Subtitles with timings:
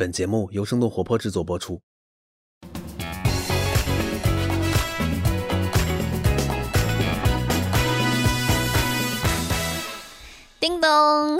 [0.00, 1.78] 本节目由生动活泼制作播出。
[10.58, 11.38] 叮咚，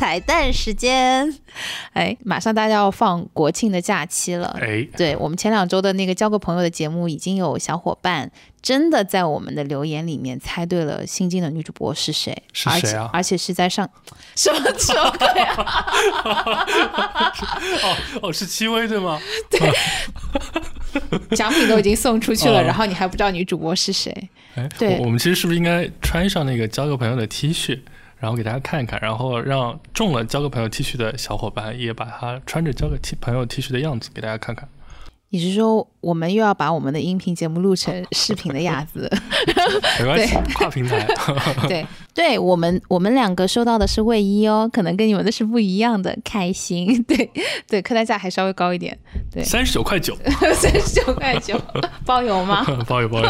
[0.00, 1.30] 彩蛋时间！
[1.92, 4.56] 哎，马上大家要放国庆的假期了。
[4.58, 8.32] 哎，对我们前两周的那个交个朋友的节目，已经有小伙伴
[8.62, 13.86] 真的在我们的留言里面猜对了新晋的女主播是谁，是谁啊而且而且是在上
[14.34, 15.84] 什么什么鬼啊？
[17.84, 19.20] 哦哦，是戚薇对吗？
[19.50, 19.70] 对
[21.36, 24.10] 奖品都已经送出去了，哦然后你还不知道女主播是谁？
[24.54, 27.78] 哎，对我我们其实是不是应该穿上那个交个朋友的 T 恤，
[28.20, 34.68] 然后给大家看一看，然后让中了交个朋友 T 恤的小伙伴也把它穿着交个 T 朋友 T 恤的样子给大家看看。
[35.32, 39.08] 你是说我们又要把我们的音频节目录成视频的样子？
[40.00, 41.06] 没关系，跨平台。
[41.68, 47.00] 对，对我们我们两个收到的是卫衣哦，可能跟你们的是不一样的，开心。
[47.04, 47.30] 对
[47.68, 48.98] 对，客单价还稍微高一点，
[49.32, 50.16] 对，三十九块九，
[50.52, 51.56] 三十九块九，
[52.04, 53.28] 包邮吗包邮包邮。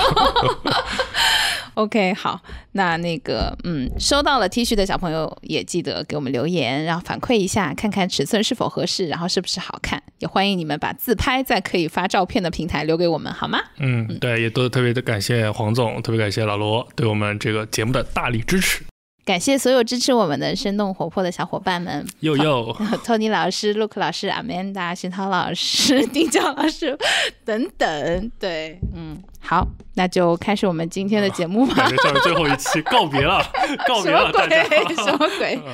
[1.80, 2.38] ？OK，好，
[2.72, 10.02] 那那个嗯，收到了 T 恤的小朋友也记得给我们留言，然后反馈一下，看看尺寸是否合适，然后是不是好看。
[10.18, 13.58] 也欢迎你们把自拍在可以发照片的平台留给我们，好吗？
[13.78, 18.84] 嗯，对，也都特别的感谢黄总，特别感谢老罗对我们这个节目的大力支持。
[19.30, 26.98] 感谢所有支持我们的生动活泼的小伙伴们，又又， Tony 老师、Look 老师、Amanda、徐涛老师、丁教老师
[27.44, 31.74] 等等，对，嗯，好，那就开始我们今天的节目吧。
[31.76, 33.40] 感觉这是最后一期，告别了，
[33.86, 34.64] 告别了，大家。
[34.66, 34.96] 鬼？
[34.96, 35.60] 什么鬼？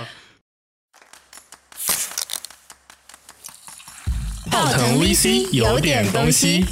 [4.52, 6.62] 泡腾 VC 有点东西，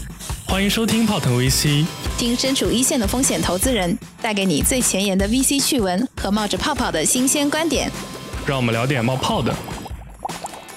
[0.46, 1.84] 欢迎收听泡腾 VC。
[2.16, 7.90] 听身处一线的风险投资人带给你最前沿的 VC 趣闻和冒着泡泡的新鲜观点，
[8.46, 9.54] 让我们聊点冒泡的。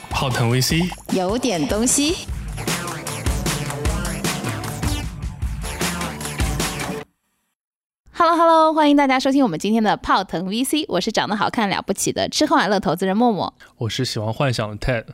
[0.09, 2.15] 泡腾 VC，有点东西。
[8.13, 13.53] Hello Hello，欢迎大家收听我们今天的泡腾 VC，我是长得好看了不起的吃喝玩乐投资人默默。
[13.77, 15.05] 我是喜欢幻想的 Ted。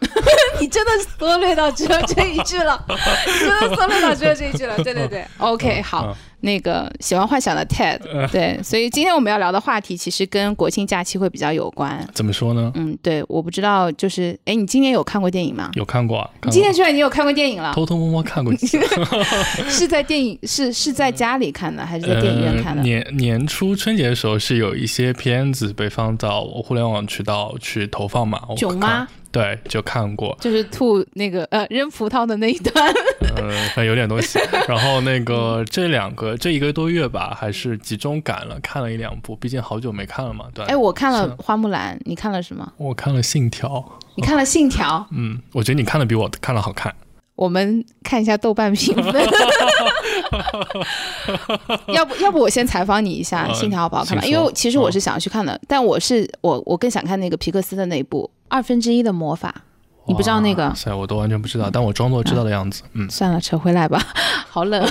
[0.60, 4.76] 你真的缩略到只有这一句了，你 真的缩略到只有这一句了。
[4.82, 7.98] 对对对，OK，好嗯，那个喜欢幻想的 Ted，
[8.30, 12.06] 对，所以今天我们要聊的话题其实跟国庆假期会比较有关。
[12.12, 12.70] 怎么说呢？
[12.74, 15.70] 嗯，对，我不知道，就是，哎，你今年有看过电影吗？
[15.74, 16.30] 有看过啊？
[16.44, 17.72] 你今看过年居然你有看过电影了？
[17.74, 18.78] 偷偷摸摸看过几次。
[19.68, 22.82] 是在电影是是在家里看的，还是在电影院看的？
[22.82, 28.40] 呃年年初春节的时候是有一些片子被放到互联网渠道去投放嘛？
[28.56, 29.08] 囧吗看？
[29.32, 32.92] 对，就看过，就是吐那个呃扔葡萄的那一段。
[33.36, 34.38] 嗯，反有点东西。
[34.68, 40.46] 然后那个 这两个这一个多月吧，还是集中赶了看了一两部，毕竟好久没看了嘛。
[40.52, 42.72] 对，哎，我看了《花木兰》，你看了什么？
[42.76, 43.68] 我看了《信条》，
[44.16, 44.98] 你看了《信条》？
[45.12, 46.94] 嗯，我觉得你看的比我看的好看。
[47.40, 49.28] 我们看一下豆瓣评分。
[51.88, 54.22] 要不要不我先采访你一下呃《信条》好不好看吧？
[54.26, 59.54] 因为其实我是想要去看的，但我是我我更想看那个皮克斯的那一部《二分之一的魔法》。
[60.06, 62.82] 你不知道那个哇塞，我都完全不知道，但我装作知道的样子。
[62.92, 63.98] 嗯，算了，扯回来吧，
[64.50, 64.86] 好冷。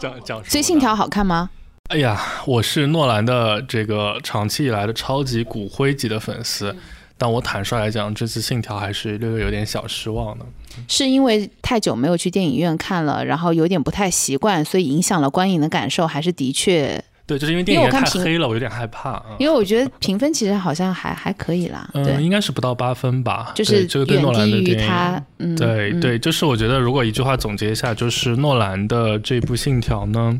[0.00, 0.44] 讲讲。
[0.44, 1.50] 所以《信条》好看吗？
[1.90, 6.74] 哎呀，我是诺兰的这个长期以来的超级骨灰级的粉丝，
[7.16, 10.44] 但我坦率来讲，这次《信条》还是略略有点小失望的。
[10.88, 17.02] 是因为太久没有去电影院看了，然后有点不太习惯，所以影响了观影的感受，还是的确？
[17.26, 19.36] 对，就是因为电影院太黑了，我有点害怕啊。
[19.38, 23.52] 因为我觉得评分其实好像还还可以啦，嗯，对，应该是不到八分吧？
[23.54, 30.36] 就是这个对诺兰的电影，他，嗯，嗯对对，就是我觉得如果一句话总结一下，就是诺兰的这部《信条》呢，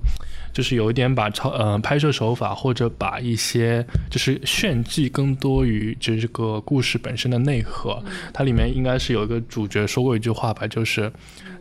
[0.54, 8.02] 就是有一点把超呃拍摄手法或者把一些就是炫技更多于这个故事本身的内核。
[8.32, 11.12] 它里面应该是有一个主角说过一句话吧，就是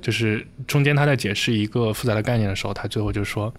[0.01, 3.53] 就是中间他在解释一个复杂的概念的时候，他最后就说。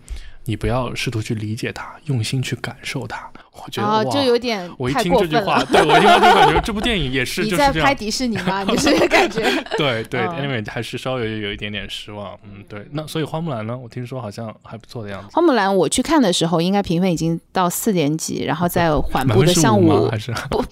[0.46, 3.32] 你不要试图去理解它，用心去感受它。
[3.54, 5.66] 我觉得、就有点我一听太过分这句话，了。
[5.66, 7.50] 对我一听到就感觉这部电影也是 你。
[7.50, 8.64] 在拍迪士尼吗？
[8.66, 9.42] 就是感觉
[9.78, 12.36] 对对嗯，anyway 还是稍微有一点点失望。
[12.44, 12.84] 嗯，对。
[12.92, 15.28] 那所以花木兰呢，我听说好像还不错的样子。
[15.32, 20.10] 花木兰，我去看的时候，应该评分已经到四点几，然后再缓步的向五
[20.50, 20.64] 不，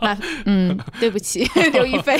[0.00, 0.16] 那
[0.46, 2.18] 嗯，对不起，刘亦菲，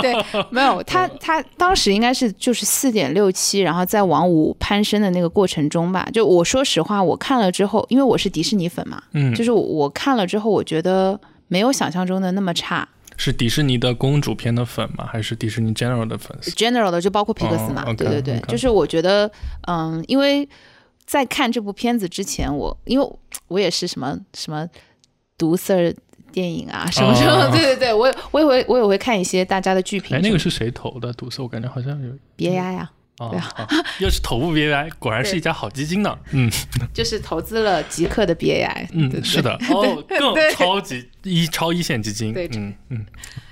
[0.00, 0.14] 对，
[0.50, 6.06] 没有他，他当时应该是就是四点六七，然后再往五攀升的那个过程中吧。
[6.12, 12.86] 就我说实话，我看了之后，因为我是迪士尼粉嘛，嗯，就是我我看了之后，我觉得没有想象中的那么差。
[13.16, 15.08] 是迪士尼的公主片的粉吗？
[15.10, 19.30] 还是迪士尼 General 的粉丝？general 的就包括皮克斯嘛，对对对就是我觉得，
[19.66, 20.46] 嗯，因为
[21.06, 23.12] 在看这部片子之前，我因为
[23.48, 24.68] 我也是什么什么
[25.38, 25.94] 毒丝儿
[26.32, 30.20] 电影啊，什么什么，哦对对对，我也我也会我也会看一些大家的剧评哎。
[30.22, 31.10] 那个是谁投的？
[31.14, 32.92] 毒色，我感觉好像有 BAI 啊，啊
[33.30, 33.68] 对啊啊，
[33.98, 36.16] 又是头部 BI，果然是一家好基金呢。
[36.32, 36.50] 嗯
[36.94, 42.32] 就是投资了极客的 BAI，嗯，对是的，哦，更超级一超一线基金。
[42.32, 43.06] 对嗯嗯，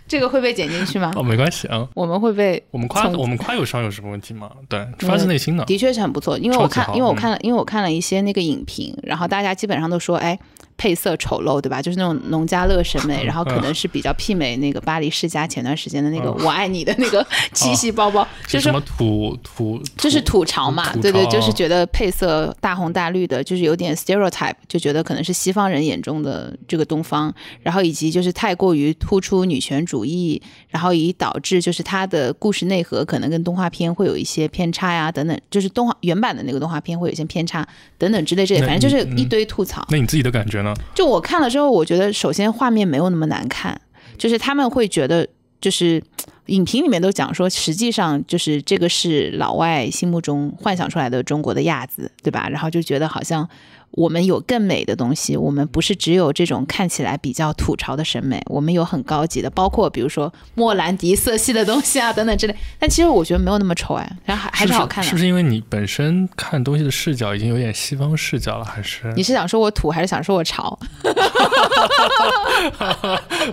[0.07, 1.13] 这个会被剪进去吗？
[1.17, 1.87] 哦，没关系啊。
[1.95, 4.51] 我们会被我们夸我们夸友商有什么问题吗？
[4.69, 5.65] 对，发自内心的。
[5.67, 10.39] 的确是很不错，因为我看因为我看了，因为我看了一些那个影评，然后大家基本上都说，哎，
[10.79, 11.83] 配色丑陋，对吧？
[11.83, 37.67] 就是那种农家乐审美， 然后可能是比较媲美那个巴黎世家前段时间的那个 “我爱你”的那个 七夕包包，就是什么土土，就是吐槽嘛，吐对对，就是觉得配色大红大绿的，就是有点 stereotype，就觉得可能是西方人眼中的这个东方，然后以及就是太过于突出女权主义，然后以导致就是它的故事内核可能跟动画片会有一些偏差呀等等，就是动画原版的那个动画片会有一些偏差
[37.99, 39.85] 等等之类这类，反正就是一堆吐槽。
[39.91, 40.68] 那你自己的感觉呢？
[40.95, 43.81] 就我看了之后，我觉得首先画面没有那么难看，
[44.17, 45.27] 就是他们会觉得，
[45.61, 46.03] 就是
[46.47, 52.49] 影评里面都讲说，实际上就是这个是老外心目中幻想出来的中国的亚子，对吧？
[52.49, 53.49] 然后就觉得好像
[53.93, 62.55] 我们有更美的东西，我们不是只有这种看起来比较土潮的审美，我们有很高级的，包括比如说莫兰迪色系的东西啊等等之类。
[62.79, 65.09] 但其实我觉得没有那么丑哎，然后还还是是好看的。
[65.09, 68.65] 是不是因为你本身看东西的视角已经有点西方视角了？
[68.65, 70.79] 还是你是想说我土，还是想说我潮？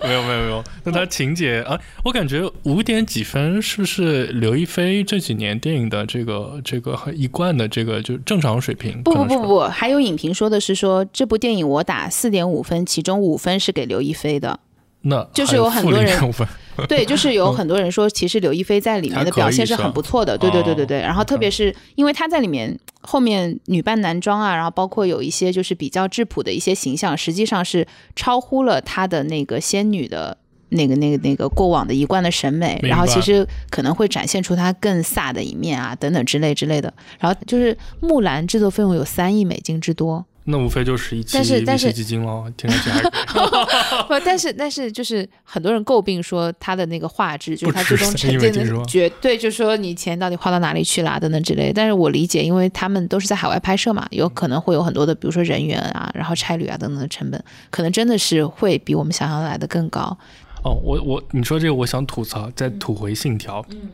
[0.03, 0.63] 没有没有没有？
[0.83, 9.01] 那它情节啊，我感觉五点几分是不是刘亦菲这几年电影的这个这个很一贯的这个就正常水平？
[9.03, 14.59] 不不不不，还有影评说的是说这部电影我打四点五分，其中五分是给刘亦菲的。
[15.07, 16.33] 那就是有很多人
[16.87, 20.35] 对，就是有很多人说，其实刘亦菲在里面的表现是很不错的。
[20.35, 20.99] 对对对对对。
[20.99, 30.37] 然后特别是因为她在里面后面女扮男装啊，然后包括有一些就是比较质朴的一些形象，实际上是超乎了她的那个仙女的。
[30.69, 36.93] 那个、那个、那个过往的一贯的审美，然后其实可能会展现出他更飒的一面啊，等等之类之类的。
[37.19, 43.01] 然后就是木兰制作费用有三亿美金之多，那无非就是一期但是但是基金喽，听上去还
[44.07, 51.73] 不，但是但是就是很多人诟病说他的那个画质，就是他最终呈现的绝对，就是说你钱到底花到哪里去啦，等等之类的。
[51.73, 60.15] 但是我理解，因为他们都是在海外拍摄嘛，有可能会有很多的，比如说人员啊，然后差旅啊等等的成本，可能真的是会比我们想象的来的更高。
[60.65, 63.61] 哦，我我你说这个，我想吐槽，再吐回《信条》。
[63.69, 63.89] 嗯，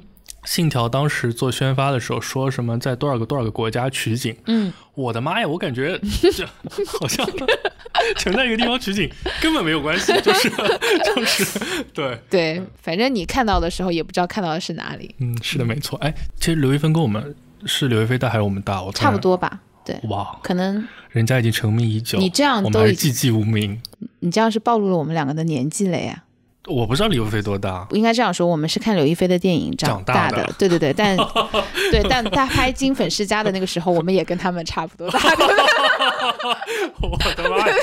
[0.46, 6.46] 信条当时做宣发的时候说什么在多少个多少个国家取景，嗯，我的妈呀，我感觉这
[6.88, 7.28] 好像
[8.18, 16.00] 全在一个地方取景根本没有关系，就是就是对，对，反正你看到的时候也不知道看到的是哪里，嗯，是的，没错。
[16.00, 17.36] 哎，其实刘亦菲跟我们
[17.66, 18.82] 是刘亦菲大还是我们大？
[18.82, 19.18] 我差不。
[19.18, 19.60] 多吧？
[19.84, 23.80] 对，哇，可能人家已经成名已久，你这样我们还是寂寂无名。
[24.20, 26.24] 你这样是暴露了我们两个的年纪了呀。
[26.68, 30.54] 我不知道刘亦菲多大，应该这样说，我们是看刘亦菲的电影长大大的。
[30.60, 31.18] 对对对，但
[31.92, 35.20] 对，但他拍《金粉世家》的那个时候，我们也跟他们差不多大，
[37.02, 37.76] 我的妈呀，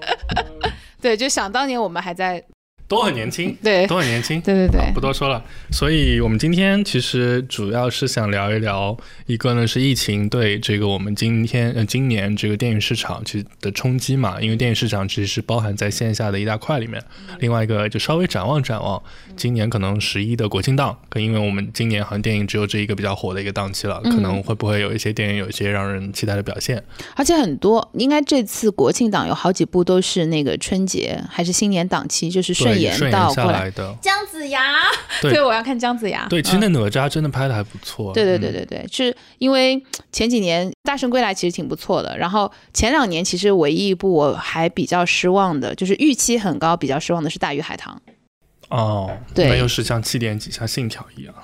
[1.02, 2.42] 对，就想当年我们还在，
[2.88, 4.40] 都很年轻，对，都很年轻。
[4.40, 8.96] 对对对不，多说了，所以我们今天其实主要是想聊一聊，
[9.26, 17.02] 一个呢是疫情对这个我们今天呃今年这个电影市场其实的冲击嘛，因为电影市场其实是包含在线下的一大块里面。
[17.40, 19.00] 另外一个就稍微展望展望，
[19.36, 26.82] 今年可能十一的国庆档，可因为我们今年好像电影只有这一个比较火的一个档期了，可能会不会有一些电影有一些让人期待的表现？
[27.14, 33.70] 而且很多，应该这次国庆档有好几部都是那个春节还是新年档期，就是顺对，延顺延下到过来。
[33.70, 34.82] 的，姜子牙，
[35.22, 36.26] 对我要看姜子牙。
[36.28, 38.12] 对，其实嗯那哪吒真的拍的还不错。
[38.12, 39.82] 对对对嗯对对，是因为
[40.12, 48.00] 前几年《大圣归来》其实挺不错的，然后前两年其实唯一一部我还比较失望的，就是预期很高，比较失望的是《大鱼海棠
[48.68, 51.34] 哦，对那又是像七点几，像信条一样。》。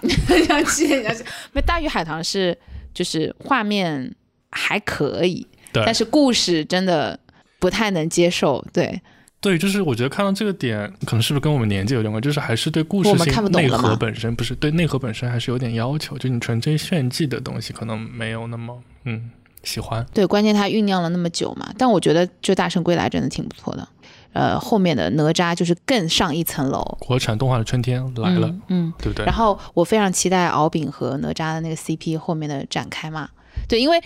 [0.46, 2.56] 像七点像那《大鱼海棠》是
[2.92, 4.14] 就是画面
[4.50, 7.18] 还可以，对，但是故事真的
[7.58, 8.62] 不太能接受。
[8.74, 9.00] 对，
[9.44, 19.30] 对，就是我觉得看到这个点，可能是不是跟我们年纪有点关系，就是还是对故事性内核本身不是对内核本身还是有点要求，就你纯粹炫技的东西可能没有那么嗯
[19.62, 20.04] 喜欢。
[20.14, 23.86] 对，关键它酝酿了那么久嘛，但我觉得就《大圣归来》真的挺不错的。
[24.32, 29.24] 呃，后面的哪吒就是更上一层楼国产动画的春天来了，嗯嗯对不对？
[29.26, 33.28] 然后我非常期待敖丙和哪吒的那个 CP 后面的展开嘛。
[33.68, 34.02] 对，因为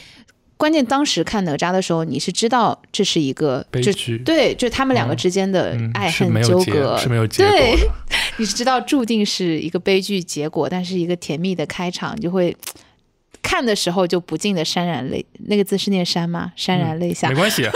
[0.59, 7.79] 关键当时看哪吒的时候，你是知道这是一个悲剧对，就他们两个嗯之间的嗯爱恨纠葛，是没有结果对，
[8.37, 12.55] 你是知道注定是一个悲剧结果，但是一个甜蜜的开场，你就会
[13.41, 16.53] 看的时候就不禁的潸然泪，那个字是念潸吗？
[16.57, 17.29] 潸然泪下。
[17.29, 17.65] 没关系。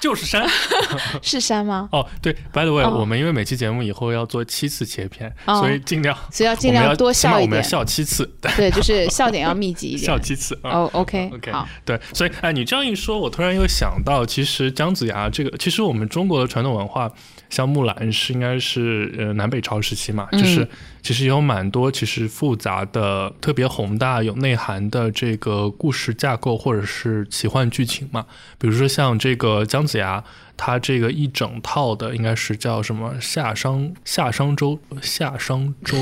[0.00, 0.46] 就是山。
[1.22, 1.88] 是山吗？
[1.92, 7.62] 哦，对，by the way，、哦我们因为每期节目以后要做七次切片，哦所以尽量所以要尽量多笑一点我们要。
[7.62, 10.02] 笑七次，对，就是笑点要密集一点。
[10.06, 10.70] 笑七次啊。
[10.70, 17.10] 哦，OK，OK 好，对，所以哎，你这样一说，我突然又想到，其实姜子牙这个，其实我们中国的传统文化，
[17.50, 20.66] 像木兰是应该是呃南北朝时期嘛，嗯就是
[21.02, 28.24] 其实有蛮多其实复杂的、特别宏大、有内涵的这个故事架构或者是奇幻剧情嘛，
[28.58, 30.22] 比如说像这个姜子牙。
[30.60, 35.96] 他这个一整套的应该是叫什么夏商夏商周夏商周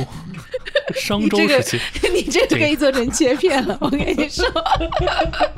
[0.96, 4.46] 商周你这个时期， 你这个可以做成切片了，我跟你说。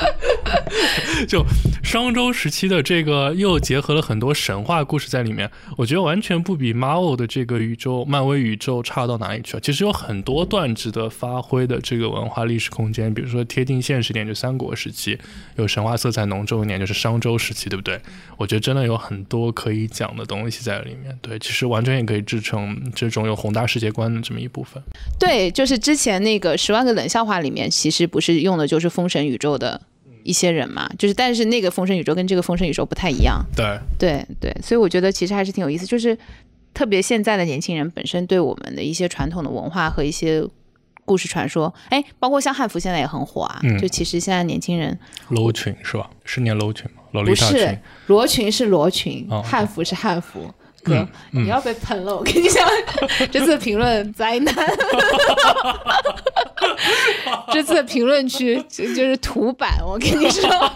[1.28, 1.46] 就
[1.88, 9.58] 商周时期的这个又结合了很多神话故事在里面，我觉得完全不比 Marvel 的这个宇宙、漫威宇宙差到哪里去。
[9.60, 15.16] 其实有很多段值得发挥的这个文化历史空间，比如说贴近现实点，就三国时期；
[15.56, 17.98] 有神话色彩浓重一点，就是商周时期，对不对？
[18.36, 21.18] 我觉得真的有很多可以讲的东西在里面。
[21.22, 24.82] 对，其实完全也可以制成这种有宏大世界观的这么一部分。
[25.18, 29.80] 对，就是之前那个《十万个冷笑话》里面，其实不是用的就是封神宇宙的
[30.22, 33.44] 一些人嘛，就是但是那个风声宇宙跟这个风声宇宙不太一样。
[33.54, 36.16] 对，对对，所以我觉得其实还是挺有意思，就是
[36.74, 40.44] 特别现在的年轻人本身对我们的一些传统的文化和一些
[41.04, 43.60] 故事传说，哎，包括像汉服现在也很火啊。
[43.62, 44.98] 嗯就其实现在年轻人
[45.30, 46.10] 楼裙是吧？
[46.24, 47.02] 是念楼裙吗？
[47.24, 47.78] 不是。
[48.06, 50.52] 罗裙是罗裙，哦汉服是汉服。
[50.88, 52.16] 哥，嗯嗯你要被喷了！
[52.16, 52.66] 我跟你讲，
[53.30, 54.54] 这次评论灾难，
[57.52, 59.78] 这次评论区就就是土版。
[59.84, 60.48] 我跟你说，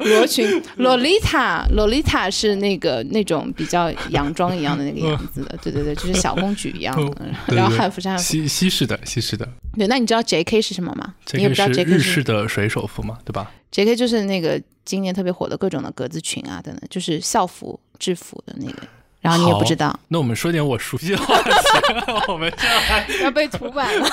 [0.00, 7.26] 罗裙，洛丽塔，洛丽塔是那个那种比较洋装一样的那个样子的，对对对，就是小公举一样的。
[7.54, 9.86] 然后汉服是汉服，西西式的，西式的，对。
[9.86, 10.60] 那你知道 J.K.
[10.60, 11.14] 是什么吗？
[11.32, 11.90] 你也不知道 J.K.
[11.90, 13.50] 是日式的水手服嘛，对吧？
[13.70, 13.96] J.K.
[13.96, 18.78] 就是那个今年特别火的各种的格子裙啊等等，就是校服、制服的那个。
[19.20, 21.50] 然后你也不知道，那我们说点我熟悉的话题，
[22.32, 24.08] 我们这样要被涂版了。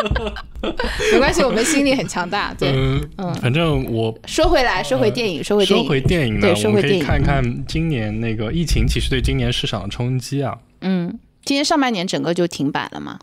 [1.12, 2.54] 没关系，我们心里很强大。
[2.54, 13.18] 对，嗯嗯反正我说回来，说回电影，说回电说影，回电影呢，对我们可以说回电影看看今年那个疫情其实对今年市场的冲击啊，嗯，今年上半年整个就停摆了嘛。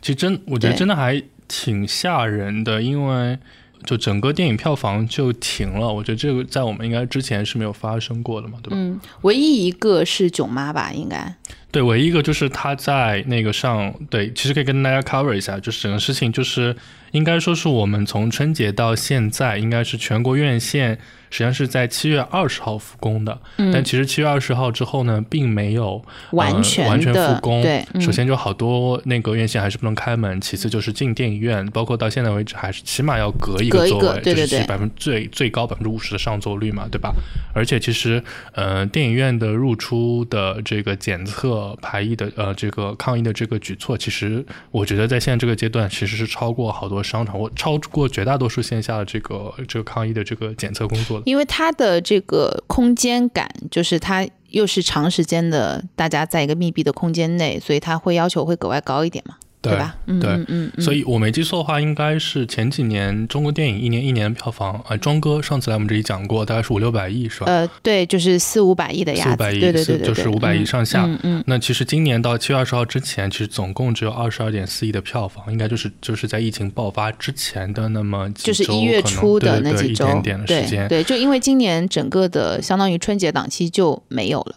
[0.00, 3.38] 其实真我觉得真的还挺吓人的，因为
[3.84, 8.76] 就整个电影票房就停了，我觉得这个在我们应该之前是没有发生过的嘛，对吧？
[8.76, 11.34] 嗯，唯一一个是囧妈吧，应该。
[11.70, 16.76] 对，唯一一个就是他在那个上，对，其实可以跟大家 cover 一下，就是整个事情就是
[17.12, 20.98] 应该说是我们从春节到现在，应该是全国院线
[21.32, 27.62] 实际上是在七月二十号复工的，但嗯，其实七月二十号之后呢，并没有完全呃、完全复工。
[27.62, 37.14] 对，嗯首先就好多那个院线还是不能开门，其次就是进电影院，包括到现在为止还是起码要隔一个座位，个对对对百分最最高百分之五十的上座率嘛，对吧？
[37.54, 38.22] 而且其实
[38.52, 51.21] 呃，电影院的入出的这个检测排疫的呃这个抗疫的这个举措，其实我觉得在现在这个阶段其实是超过好多商场或超过绝大多数线下的这个这个抗疫的这个检测工作的。
[51.24, 59.96] 因为它的这个空间感，就是它又是长时间的大家在一个密闭的空间内，所以它会要求会格外高一点嘛，对吧？
[60.06, 60.30] 嗯对。
[60.30, 67.46] 嗯嗯嗯，所以我没记错的话，应该是前几年中国电影一年一年的票房，呃，庄哥上次来我们这里讲过，大概是五六百亿，是吧？
[67.46, 71.04] 呃，对，就是四五百亿的样子，四五百亿，对对对对，就是五百亿上下。
[71.04, 84.56] 嗯嗯，那其实今年到七月二十号之前，其实总共只有二十二点四亿的票房，应该就是就是在疫情爆发之前的那么就是一月初的那几周，一点点的时对间，对，就因为今年整个的相当于春节档期就没有了，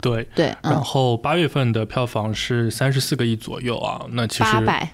[0.00, 0.26] 对。
[0.34, 4.90] 对，然嗯，后八月份的票房是三十四个亿左右啊，那其实八百，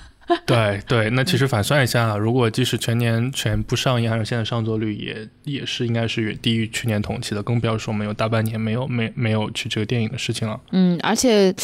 [0.46, 10.60] 对对，那其实反算一下，如果即使全年全部上映，按照现在上座率也也是应该是远低于去年同期的，更不要说我们有大半年没有没没有去这个电影的事情了。
[10.72, 11.54] 嗯，而且。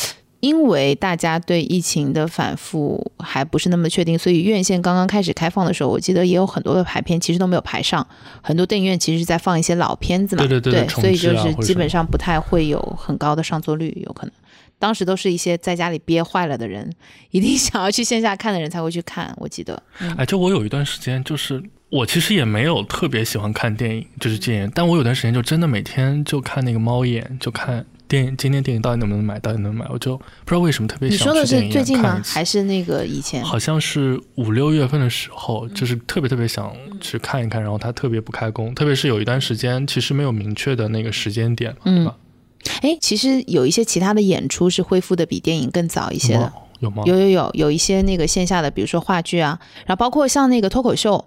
[0.47, 8.07] 因为大家对疫情的反复还不是那么确定，所以院线刚刚开始开放的时候，我记得也有很多的排片其实都没有排上，
[8.41, 14.33] 很多电影院其实是在放一些老片子嘛，对对对所以就是基本上不太会有很高的上座率，有可能。
[14.79, 16.88] 当时都是一些在家里憋坏了的人，
[17.33, 19.35] 一定想要去线下看的人才会去看。
[19.38, 19.83] 我记得，
[20.17, 21.61] 哎，就我有一段时间就是。
[21.88, 24.71] 我其实也没有特别喜欢看电影，就是这样。
[24.75, 33.43] 但我有段时间就真的每天就看那个猫眼，就看电影，今天电影到底能不能买，到底能不能买，我就不知道为什么特别你说的是想去电影最近吗还是那个以前？
[33.45, 42.16] 好像是五六月份的时候，就是特别特别想去看一看，然后它特别不开工，特别是有一段时间其实没有明确的那个时间点嘛，对嗯吧？
[42.83, 46.52] 哎，其实有一些其他的演出是恢复的比电影更早一些的？
[46.81, 47.05] 有吗？
[47.07, 51.25] 有有有有一些那个线下的，比如说话剧啊，然后包括像那个脱口秀，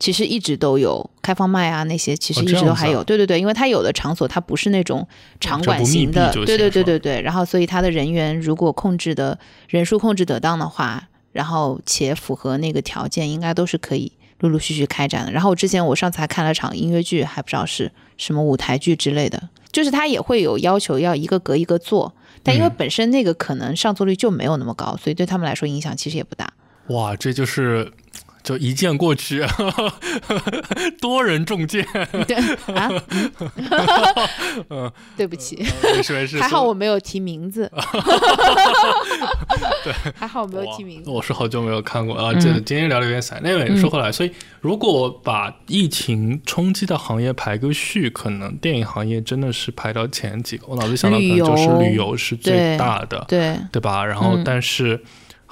[0.00, 3.04] 其实一直都有开放麦啊，那些其实一直都还有。
[3.04, 5.06] 对对对，因为它有的场所它不是那种
[5.38, 7.20] 场馆型的，对对对对对。
[7.20, 9.38] 然后所以它的人员如果控制的
[9.68, 15.30] 人数控制得当的话，然后且符合那个条件，应该都是可以陆陆续续开展的。
[15.30, 26.50] 然后我之前我上次还看了场音乐剧，还不知道是什么舞台剧之类的，就是它也会有要求要一个隔一个做，但因为嗯本身那个可能上座率就没有那么高，所以对他们来说影响其实也不大。
[26.88, 27.92] 哇，这就是
[28.42, 29.44] 就一剑过去，
[31.00, 31.86] 多人中箭。
[32.26, 32.36] 对
[32.74, 32.90] 啊，
[34.70, 35.56] 嗯对不起，
[35.94, 37.70] 没事没事，还好我没有提名字。
[39.84, 41.10] 对，还好我没有提名字。
[41.10, 43.40] 我是好久没有看过啊，嗯这今天聊的有点散。
[43.42, 50.66] 那位嗯说回来，所以如果把疫情冲击的行业排个序，可能电影行业真的是排到前几个。
[50.66, 54.04] 我脑子想到可能就是旅游是最大的，对，对吧？
[54.04, 55.02] 然后嗯但是。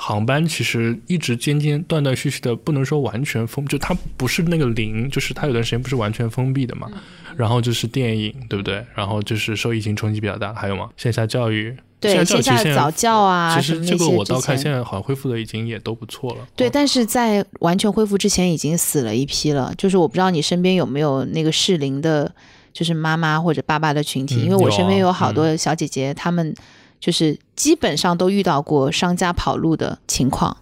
[0.01, 6.89] 航班其实一直间间断断续续的，不能说完全封，就它不是那个零，就是它有段时间不是完全封闭的嘛。
[6.93, 6.99] 嗯
[7.37, 8.85] 然后就是电影，对不对？
[8.97, 10.89] 然后就是受疫情冲击比较大，还有吗？
[10.97, 16.39] 线下教育，对线下早教啊其实这个我倒看现在好像恢复的已经也都不错了。
[16.57, 19.73] 对，哦但是在完全恢复之前已经死了一批了。
[19.79, 22.35] 就是我不知道你身边有没有那个适龄的，
[22.73, 26.53] 就是妈妈或者爸爸的群体，嗯因为我身边有好多小姐姐，她们
[27.01, 30.57] 就是基本上都遇到过商家跑路的情况。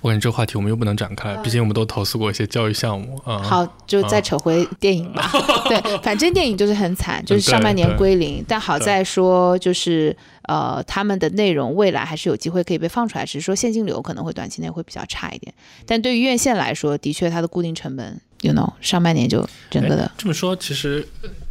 [0.00, 3.38] 我感觉这个话题我们又不能展开，毕竟我们都投诉过一些教育项目啊。
[3.38, 5.28] 嗯好，就再扯回电影吧。
[5.68, 8.44] 对，反正电影就是很惨，就是上半年归零。
[8.46, 15.52] 但好在说，就是呃，他们的内容未来还是有机会可以被放出来，只是说现金流可能会短期内会比较差一点。
[15.84, 20.10] 但对于院线来说，的确它的固定成本，you know，上半年就整个的哎。
[20.16, 21.04] 这么说，其实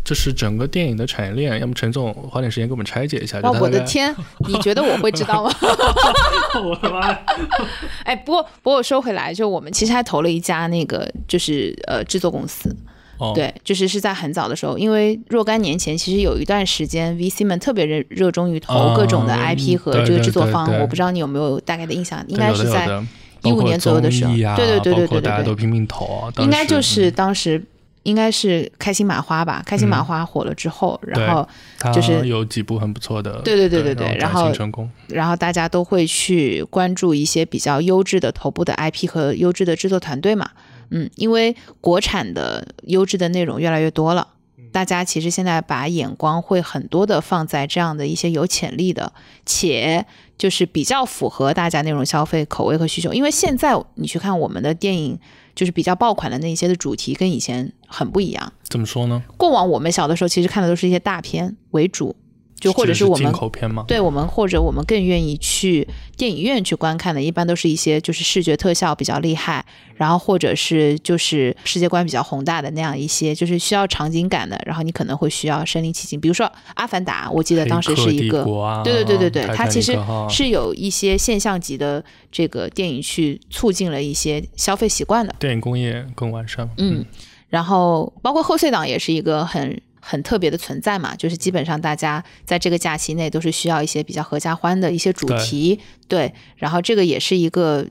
[0.03, 3.39] 呃就是整个电影的产业链，要么陈总花点时间给我们拆解一下。
[3.39, 4.13] 就哦，我的天！
[4.47, 5.51] 你觉得我会知道吗？
[6.63, 7.19] 我的妈呀！
[8.03, 12.75] 哎，不过不过说回来，就我们其实还投了一家那个就是呃制作公司，
[13.19, 20.65] 哦，对，就是是在很早的时候，因为若干年前，其实有一段时间，VC 们特别热热衷于投各种的嗯 IP 和对这个对制作方。
[20.65, 23.05] 对对我不知道你有没有大概的印象，应对该是在有的有的15
[23.43, 27.63] 包括年左右的时候对对对对对对对大家都拼命投应该时就是嗯当时
[28.03, 31.47] 应该是开心麻花吧，开心麻嗯花火了之后，对然后
[31.93, 34.89] 就是有几部很不错的，对对对对对对然后成功。
[35.07, 40.49] 然后大家都会去关注一些比较优质的头部的 IP 和优质的制作团队嘛。
[40.89, 44.27] 嗯，因为国产的优质的内容越来越多了，
[44.71, 49.13] 大家其实现在把眼光会很多的放在这样的一些有潜力的，
[49.45, 50.05] 且
[50.37, 53.13] 就是比较符合大家内容消费口味和需求。
[53.13, 55.17] 因为现在你去看我们的电影，
[55.55, 58.53] 就是比较爆款的那些的主题跟以前很不一样。
[58.63, 59.23] 怎么说呢？
[59.37, 62.15] 过往我们小的时候其实看的都是一些大片为主，
[62.61, 63.83] 就或者是我们口片吗？
[63.87, 76.21] 对我们或者我们更愿意去电影院去观看的，一般都是一些就是视觉特效比较厉害，然后或者是就是世界观比较宏大的那样一些，就是需要场景感的，然后你可能会需要身临其境。
[76.21, 76.45] 比如说
[76.75, 79.97] 《阿凡达》，我记得当时是一个啊、对对对对对，它其实
[80.29, 85.35] 是有一些现象级的这个电影去促进了一些消费习惯的。
[85.39, 86.69] 电影工业更完善。
[86.77, 87.03] 嗯，
[87.49, 97.85] 然后包括贺岁档也是一个很很特别的存在嘛，就是基本上大家在这个假期内都是需要一些比较合家欢的一些主题，对，然后这个也是一个，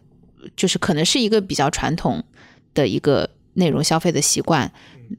[0.55, 2.23] 就是可能是一个比较传统
[2.75, 4.71] 的一个内容消费的习惯。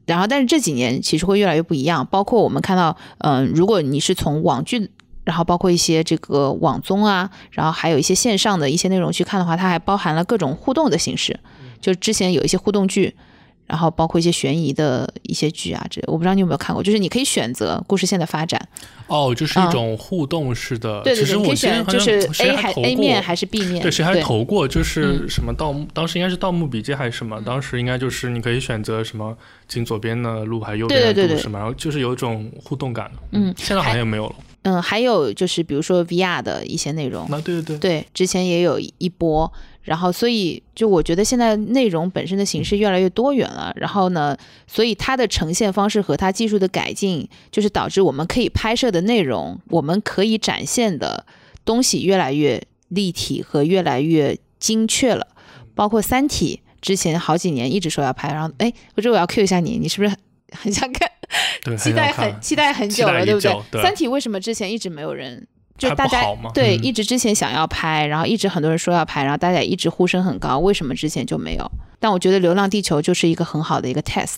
[0.06, 4.90] 然后，但是这几年其实会越来越不一样，包括我们看到，嗯、如果你是从网剧，
[5.24, 11.38] 然后包括一些这个网综啊，然后还有一些线上的一些内容去看的话，它还包含了各种互动的形式，
[11.78, 13.14] 就之前有一些互动剧，
[13.66, 18.60] 然后包括一些悬疑的一些剧啊，这我不知道你有没有看过，就是你可以选择故事线的发展，
[19.06, 21.00] 哦，就是嗯一种互动式的。
[21.02, 24.66] 对对对，你可以其实我之前选就是谁 A 还 A 面还是 B 面，对，谁还投过？
[24.68, 27.40] 就是嗯什么盗墓，当时应该是《盗墓笔记》还是什么？
[27.42, 33.22] 当时应该就是你可以选择什么进左边的路还是右边的对对对对路什么，然后就是有一种互动感的。
[33.32, 34.34] 嗯现在好像也没有了。
[34.64, 51.26] 嗯，还有就是比如说 VR 的一些内容，那对对对，对，之前也有一波，然后所以就我觉得现在内容本身的形式越来越多元了，然后呢，所以它的呈现方式和它技术的改进，就是导致我们可以拍摄的内容，我们可以展现的
[51.64, 55.26] 东西越来越立体和越来越精确了，
[55.74, 60.18] 包括《三体》之前好几年一直说要拍，然后哎，我这我要 Q 一下你，你是不是很
[60.52, 61.10] 很 想看？
[61.64, 63.56] 对，期待很期待很久了，对不对？
[63.70, 65.46] 对三体为什么之前一直没有人？
[65.78, 66.22] 就大家
[66.54, 71.70] 对、嗯一直之前想要拍，然后一直很多人说要拍，然后大家也一直呼声很高，为什么之前就没有？
[71.98, 74.36] 但我觉得《流浪地球》就是一个很好的一个 test，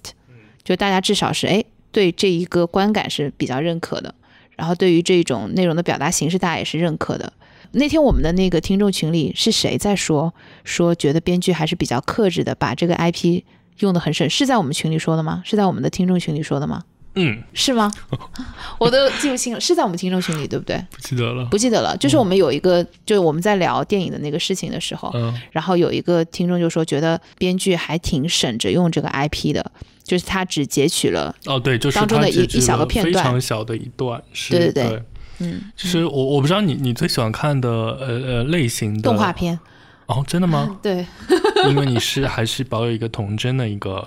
[0.63, 4.15] 就大家至少是哎对这一个观感是比较认可的，
[4.57, 7.33] 然后对于这种内容的表达形式，大家也是认可的。
[7.73, 13.43] 那天我们的那个听众群里是谁在说说觉得编剧还是比较克制的，把这个 IP
[13.81, 15.43] 用的很省，是在我们群里说的吗？
[15.45, 16.85] 是在我们的听众群里说的吗？
[17.15, 17.91] 嗯，是吗？
[18.79, 20.77] 我都记不清了，是在我们听众群里对不对？
[20.91, 21.45] 不记得了。
[21.47, 29.65] 不记得了，就是我们有一个，就是我们在聊电影的那个事情的时候，嗯，然后有一个听众就说，觉得编剧还挺省着用这个 IP 的，
[30.03, 35.03] 就是他只截取了，哦，对，就是当中的一一小个非片段非常小的一段，是，对对对对。
[35.41, 39.59] 嗯，其实我我不知道你你最喜欢看的呃呃类型的动画片，
[40.07, 40.79] 哦，真的吗？
[40.81, 41.05] 对，
[41.69, 44.07] 因为你是还是保有一个童真的一个，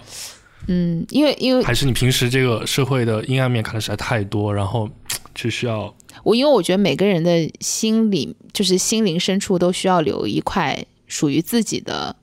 [0.67, 4.89] 嗯，因为因为还是你平时这个社会的阴暗面看的实在太多，然后
[5.33, 10.77] 只需要我因为我觉得每个人的心里就是心灵深处都需要留一块
[11.07, 12.15] 属于自己的，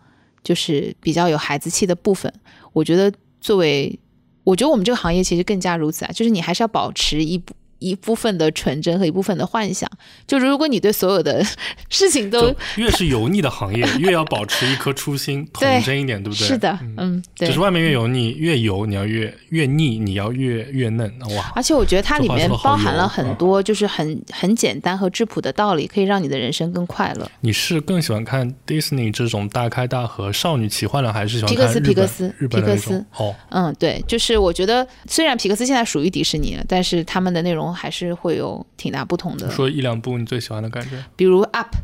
[0.43, 2.33] 就是比较有孩子气的部分。
[2.73, 3.99] 我觉得作为，
[4.43, 9.89] 我觉得我们这个行业其实更加如此啊，就是你还是要保持一部一部分的纯真和一部分的幻想。
[10.27, 11.45] 就如果你对所有的
[11.91, 16.47] 事情都越是油腻的行业，越要保持一颗初心， 童真一点，对不对？
[16.49, 17.49] 是的，嗯，对。
[17.49, 21.53] 就是外面越油腻，越油，你要越越腻，你要越越嫩，哇！
[21.55, 27.31] 而且我觉得它里面包含了很多就是很很简单和质朴的道理，可以让你的人生更快乐。
[27.41, 33.05] 你是更喜欢看 Disney 这种大开大合少女奇幻的，还是喜欢皮克斯皮克斯皮克斯？
[33.17, 39.51] 哦，嗯，对，就是我觉得虽然皮克斯现在属于迪士尼了，但是他们的内容还是会有挺大不同的。
[39.51, 41.75] 说一两部你最喜欢的感觉比如 Up、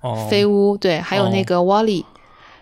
[0.00, 0.28] 哦。
[0.30, 2.04] 飞屋，对，还有那个 Wally，、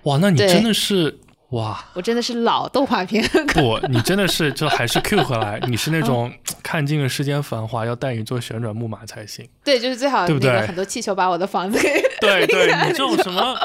[0.04, 1.18] 哇，那你真的是
[1.52, 1.82] 哇！
[1.94, 3.22] 我真的是老动画片。
[3.48, 9.46] 不，你真的是就还是 Q 回来，你是那种看尽了世间繁华，要带你坐旋转木马才行。
[9.62, 13.56] 对，就是最好对不对那个很多气球把我的房子给对对，你这种什么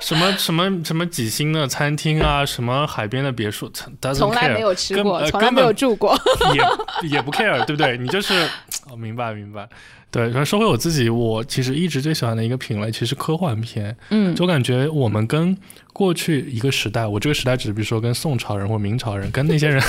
[0.00, 3.70] 什么什么什么几星的餐厅啊，什么海边的别墅
[4.14, 6.18] 从来没有吃过，呃从来没有住过。
[6.52, 7.96] 也也不 care，对不对？
[7.96, 8.48] 你就是，
[8.90, 9.68] 哦，明白明白。
[10.10, 13.94] 对，然后说回我自己，我其实一直最喜欢的一个品类，其实科幻片。
[14.08, 15.54] 嗯就感觉我们跟
[15.92, 19.82] 过去一个时代，我这个时代指比如说跟宋朝人或明朝人，跟那些人，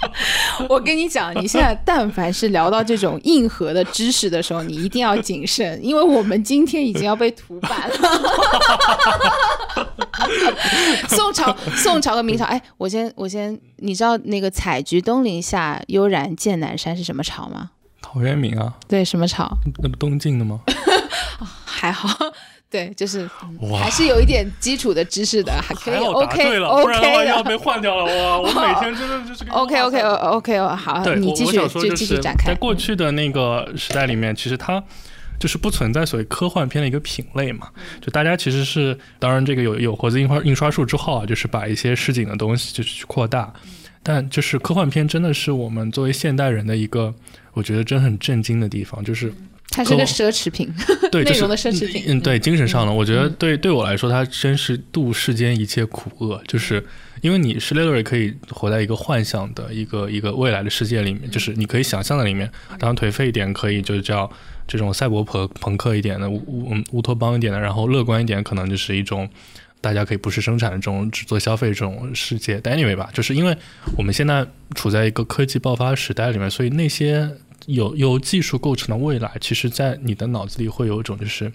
[0.66, 7.96] 我跟你讲，你现在但凡是聊到这种硬核的知识的时候，你一定要谨慎，因为我们今天已经要被涂版了。
[11.08, 17.72] 宋朝、宋朝和明朝，哎，我先我先，你知道那个“采菊东篱下，悠然见南山”是什么朝吗？
[18.12, 19.48] 陶渊明啊，对，什么朝？
[19.80, 20.60] 那不东晋的吗？
[21.64, 22.08] 还好，
[22.68, 23.28] 对，就是
[23.78, 28.04] 还是有一点基础的知识的，还可以，OK 对了，不然的话 OK 要被换掉了。
[28.04, 32.54] 哇， 我每天真的就是 OK，OK，OK，OK 好，对，你继续我我想说继续展开在。
[32.56, 34.82] 过去的那个时代里面，其实它
[35.38, 37.68] 就是不存在所谓科幻片的一个品类嘛，
[38.00, 43.50] 就大家其实是，当然这个有有活字印刷印刷术之后啊，就是把一些市井的东西就是去扩大，
[44.02, 47.14] 但就是科幻片真的是我们作为现代人的一个，
[47.52, 49.32] 我觉得真很震惊的地方，就是
[49.70, 50.72] 它是个奢侈品，
[51.10, 52.04] 对，内就是容的奢侈品。
[52.06, 53.34] 嗯，对，精神上的，我觉得嗯。
[53.38, 56.84] 对对我来说，它真是度世间一切苦厄，就是
[57.20, 64.30] 因为你是 literally 可以活在一个幻想的一个一个未来的世界里面，就是你可以想象在里面，当然颓废一点可以就是叫
[64.66, 69.28] 这种赛博朋朋克一点的乌乌托邦一点的，然后乐观一点可能就是一种。
[69.80, 73.56] 大家可以不是生产的这种只做消费这种世界，但 anyway 吧，就是因为
[73.96, 77.30] 我们现在处在一个科技爆发时代里面，所以那些
[77.66, 81.50] 有由技术构成的未来，其实在你的脑子里会有一种就是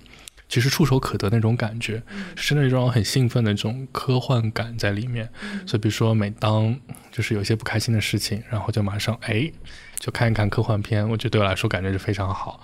[0.47, 2.01] 其实触手可得那种感觉，
[2.35, 5.29] 是那种很兴奋的这种科幻感在里面。
[5.65, 6.75] 所以比如说，每当
[7.11, 9.51] 就是有一些不开心的事情，然后就马上哎
[9.99, 12.59] 就看一看科幻片，我觉得对我来说感觉是非常好。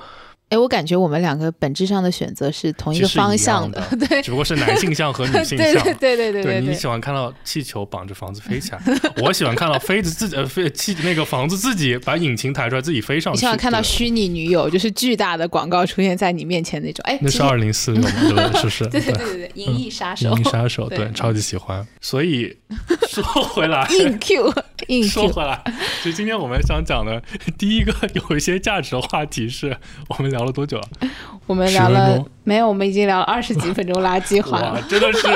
[0.52, 5.58] 哎，我感觉我们两个本质上的选择是同一个方向样的对，只不过是男性向和女性 向。
[5.58, 8.82] 对对对对对对对你喜欢看到气球绑着房子飞起来，
[9.24, 13.38] 我喜欢看到飞子自己呃飞气那个房子自己把引擎抬出来自己飞上去。
[13.38, 17.02] 你喜欢看到虚拟女友，就是巨大的广告出现在你面前那种。
[17.08, 18.60] 哎，那是二零四六嘛，对对？
[18.60, 18.86] 是不是？
[18.92, 21.88] 对对对对对，银翼杀手银翼杀手，对对，超级喜欢。
[22.02, 22.54] 所以
[23.08, 24.54] 说回来，硬 Q
[24.88, 25.64] 硬说回来，
[26.04, 27.22] 就今天我们想讲的
[27.58, 29.78] 第一个有一些价值的话题是，
[30.10, 30.84] 我们聊了多久了？
[31.46, 32.68] 我们聊了没有？
[32.68, 34.82] 我们已经聊了二十几分钟垃圾话哇了，。
[34.90, 35.28] 真的是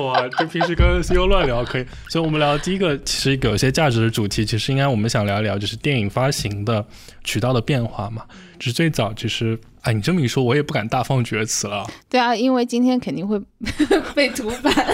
[0.00, 0.28] 哇！
[0.38, 6.84] 这平时跟 CEO 乱聊可以，所以我们聊第一个其实有些价值的主题，其实应该我们想聊一聊，就是电影发行的
[7.22, 8.22] 渠道的变化嘛。
[8.58, 11.84] 就是最早其实，哎，你这么一说，我也不敢大放厥词了。
[12.08, 13.40] 对啊，因为今天肯定会
[14.14, 14.72] 被涂版。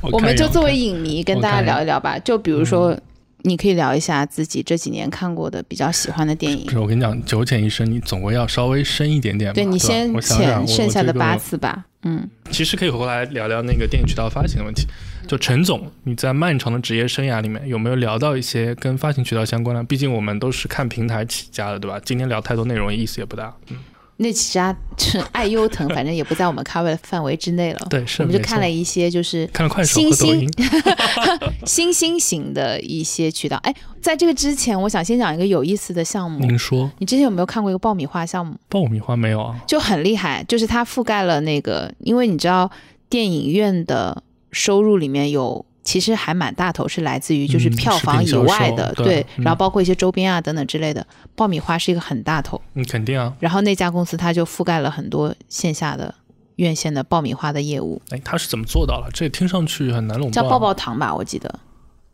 [0.00, 2.18] 我们就作为影迷跟大家聊一聊吧。
[2.20, 2.96] 就比如说，
[3.42, 6.70] 你可以聊一下自己这几年看过的比较喜欢的电影不。
[6.70, 9.54] 是，我跟你讲，九浅一深，你总归要稍微深一点点吧。
[9.54, 11.50] 对你先浅剩下的八次。
[11.50, 11.84] 次吧。
[12.02, 14.86] 嗯，其实可以回来聊聊那个电影渠道发行的问题。
[15.26, 19.82] 就陈总，你在漫长的职业生涯里面有没有聊到一些跟发行渠道相关的？
[19.82, 22.00] 毕竟我们都是看平台起家的，对吧？
[22.04, 23.54] 今天聊太多内容意思也不大。
[23.70, 23.76] 嗯，
[24.20, 27.86] 那几家就是爱优腾，反正也不在我们 cover 的范围之内了。
[27.88, 33.56] 对，是我们就看了一些就是看了快手新兴和抖音， 新兴型的一些渠道。
[33.58, 36.40] 哎，在这个之前，我想先讲一个有意思的项目。
[36.40, 38.56] 您说你之前有没有看过一个爆米花项目？
[38.68, 39.56] 爆米花没有啊？
[39.66, 42.68] 就很厉害，就是它覆盖了那个，因为你知道
[43.08, 45.64] 电影院的收入里面有。
[45.84, 51.06] 其实还蛮大头，是来自于就是嗯票房以外的，对嗯然后包括一些周边啊等等之类的。
[51.34, 53.32] 爆米花是一个很大头，嗯，肯定啊。
[53.40, 56.14] 然后那家公司它就覆盖了很多线下的
[56.56, 59.08] 院线的爆米花的业务，哎，他是怎么做到了？
[59.14, 60.32] 这听上去很难垄断。
[60.32, 61.58] 叫爆爆糖吧，我记得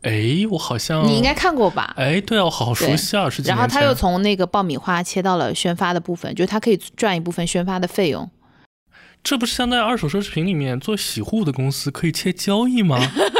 [0.03, 1.93] 哎，我好像你应该看过吧。
[1.97, 8.29] 哎，对啊，我好熟悉啊，是几然后他又从那个爆米花切到了宣发的部分，就是他可以赚一部分宣发的费用。
[9.23, 12.99] 这不是像在二手奢侈品里面做洗护的公司可以切交易吗？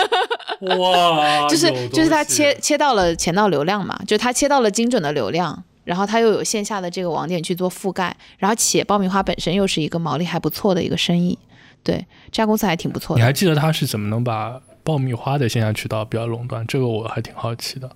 [0.79, 11.37] 哇， 就是就是他切切到了钱到流量嘛，就他切到了精准的流量，然后他又有线下的这个网点去做覆盖，然后且爆米花本身又是一个毛利还不错的一个生意，
[11.83, 13.19] 对这家公司还挺不错的。
[13.19, 16.65] 你还记得他是怎么能把爆米花的线下渠道比较垄断？
[16.67, 17.89] 这个我还挺好奇的。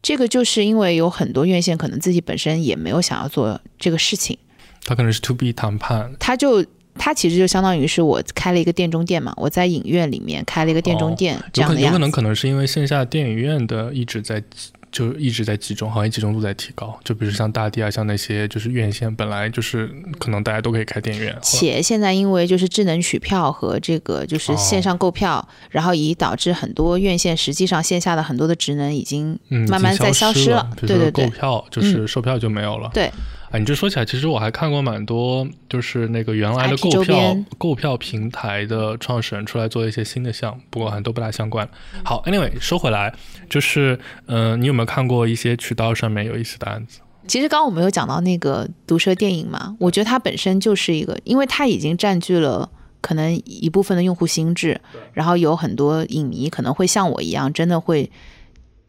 [0.00, 4.38] 这个就是因为有很多院线可能自己本身也没有想要做这个事情，
[4.84, 6.64] 他可能是 to B 谈判，他就。
[6.98, 12.10] 他其实就相当于是我开了一个店中店嘛，我在影院里面开了一个店中店、这有可有可能。
[12.10, 14.42] 可能是因为线下电影院的一直在
[14.90, 16.94] 就一直在集中，行业集中度在提高。
[17.02, 32.90] 就比如像大地啊，像那些就是院线本来就是可能大家都可以开电影院，且现在因为就是智能取票和这个就是线上购票，然后以导致很多院线实际上线下的很多的职能已经嗯，慢慢在消消失了对对对票就是售票就没有了。
[32.92, 33.10] 对
[33.52, 41.68] 啊，你这说起来，其实我还看过蛮多，就是那个原来的购票购票平台的创始人出来做一些新的项目，不过好像都不大相关。
[42.02, 43.14] 好，anyway，说回来，
[43.50, 47.00] 就是嗯、呃你有没有看过一些渠道上面有意思的案子？
[47.28, 52.66] 其实刚刚我们有讲到那个毒舌电影嘛，我觉得它本身就是一个，因为它已经占据了
[53.02, 54.80] 可能一部分的用户心智，
[55.12, 58.10] 然后有很多影迷可能会像我一样，真的会。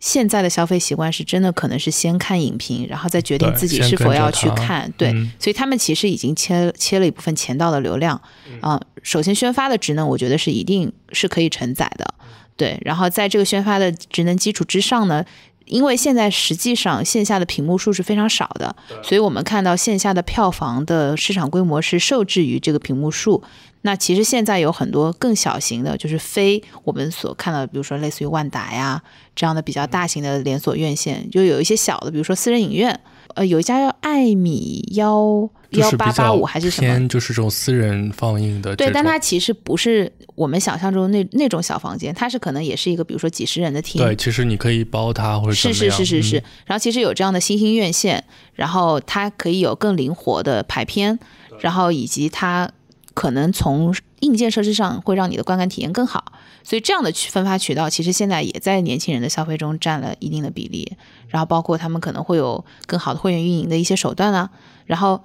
[0.03, 4.93] 现在的消费习惯是真的，可能是先看影评，然后再决定自己是否要去看。
[4.97, 8.21] 对，嗯所以他们其实已经切切了一部分钱道的流量
[8.59, 12.13] 啊、首先，宣发的职能，我觉得是一定是可以承载的。
[12.57, 15.23] 对，然后在这个宣发的职能基础之上呢，
[15.63, 23.41] 因为现在实际上线下的屏幕数是非常少的，所以我们看到线下的票房的市场规模是受制于这个屏幕数。
[23.85, 29.01] 那其实现在有很多更小型的，就是非我们所看到的，比如说类似于万达呀
[29.35, 32.97] 这样的比较大型的连锁院线，就有一些小的，比如说私人影院，
[33.35, 46.43] 呃，有一家叫艾米幺幺八八五还是什么，偏就是这种私人放映的对，但它其实不是我们想象中那那种小房间，它是可能也是一个，比如说几十人的厅，对，其实你可以包它或者怎是是是是是嗯。
[46.67, 51.19] 然后其实有这样的新兴院线，然后它可以有更灵活的排片，
[51.59, 52.71] 然后以及它
[53.13, 56.33] 可能从硬件设施上会让你的观感体验更好。
[56.63, 60.97] 所以这样的去分发渠道，其实现在也在年轻人的消费中占了一定的比例。
[61.27, 64.49] 然后包括他们可能会有更好的会员运营的一些手段啊，
[64.85, 65.23] 然后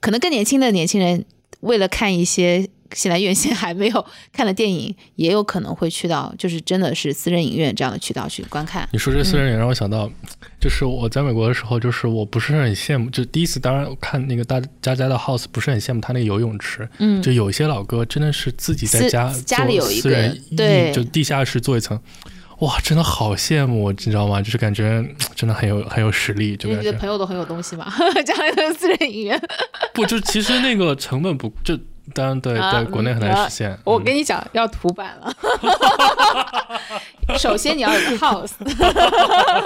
[0.00, 1.24] 可能更年轻的年轻人
[1.60, 8.88] 为了看一些现在院线还没有看的电影，也有可能会去到就是真的是私人影院这样的渠道去观看。
[8.92, 10.10] 你说这私人影院让我想到，
[10.60, 21.98] 就是我在美国的时候，就是我不是很羡慕，就第一次当然看那个大家家的 house，不是很羡慕他那个游泳池，嗯，就有一些老哥真的是自己在家家里有一个人对就地下室做一层，
[22.60, 24.42] 哇，真的好羡慕，你知道吗？
[24.42, 27.90] 就是感觉真的很有很有实力，就你的感觉朋友都很有东西嘛，
[28.26, 29.40] 家里的私人影院。
[29.94, 31.78] 不就其实那个成本不就
[32.14, 35.32] 当然对啊对国内很难实现，我嗯跟你讲，要图版了。
[37.38, 38.50] 首先你要有个 house，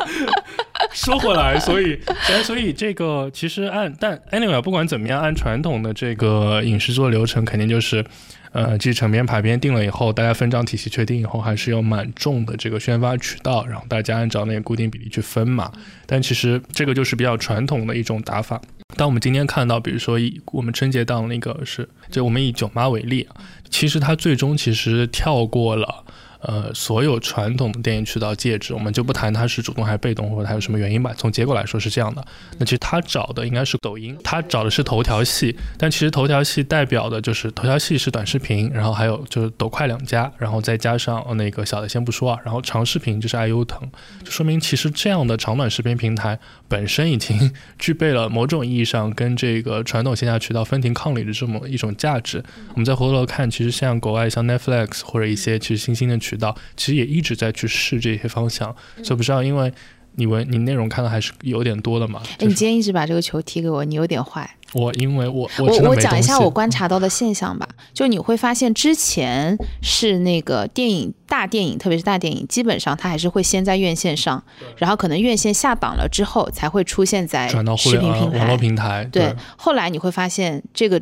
[0.92, 1.98] 说回来，所以，
[2.44, 8.04] 所以，这个其实按但 anyway，不管怎么样，按传统的这个影视做流程，肯定就是，
[8.52, 15.72] 呃，继承编排编定了以后，大家分账体系确定以后，还是有蛮重的这个宣发渠道，然后大家按照那个固定比例去分嘛。
[16.07, 18.61] 但其实这个就是比较传统的一种打法。
[18.96, 23.28] 当我们今天看到，比如说以我们春节档那个是，就我们以囧妈为例，
[23.68, 26.04] 其实它最终其实跳过了。
[26.46, 31.12] 呃，所有传统的电影渠道介质，我们就不谈它是主动还是被动，或者它有什么原因吧。
[31.16, 32.24] 从结果来说是这样的。
[32.59, 43.80] 那其实他找的应该是抖音，他找的是头条系，但其实头条系代表的就是头条系是短视频，然后还有就是抖快两家，然后再加上那个小的先不说啊，然后长视频就是爱优腾，
[44.22, 52.42] 就说明其实这样的长短视频平台本身已经具备了某种意义上跟这个传统线下渠道分庭抗礼的这么一种价值。
[52.70, 58.75] 我们再回头看，其实像国外像 Netflix 或者一些其实新兴的渠道，其实也一直在去试这些方向。
[59.03, 59.73] 所以不知道，因为
[60.16, 62.20] 你文你内容看的还是有点多的嘛。
[62.25, 64.49] 哎，就是你今天一直把这个球踢给我，你有点坏。
[64.73, 74.42] 我因为我我我我讲一下我观察到的现象吧，就你会发现之前是那个电影大电影，特别是大电影，基本上它还是会先在院线上，
[74.77, 79.05] 然后可能院线下档了之后才会出现在转到视频平台、网络平台。
[79.12, 81.01] 对，后来你会发现这个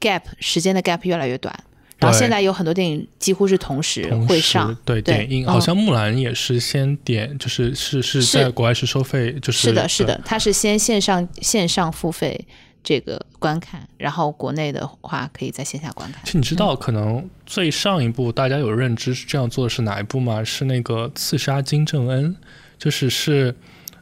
[0.00, 1.52] gap 时间的 gap 越来越短。
[1.98, 12.46] 然后现在有很多电影几乎是同时会上，对点映，好像木兰也是先点，就是是是在国外是收费，就是是的，是的，它是先线上线上付费
[12.84, 16.20] 这个观看，然后国内的话可以在线下观看。
[16.24, 20.44] 其实你知道，可能最上一部大家有认知是这样做的是哪一部吗？
[20.44, 22.36] 是那个刺杀金正恩，
[22.78, 23.52] 就是是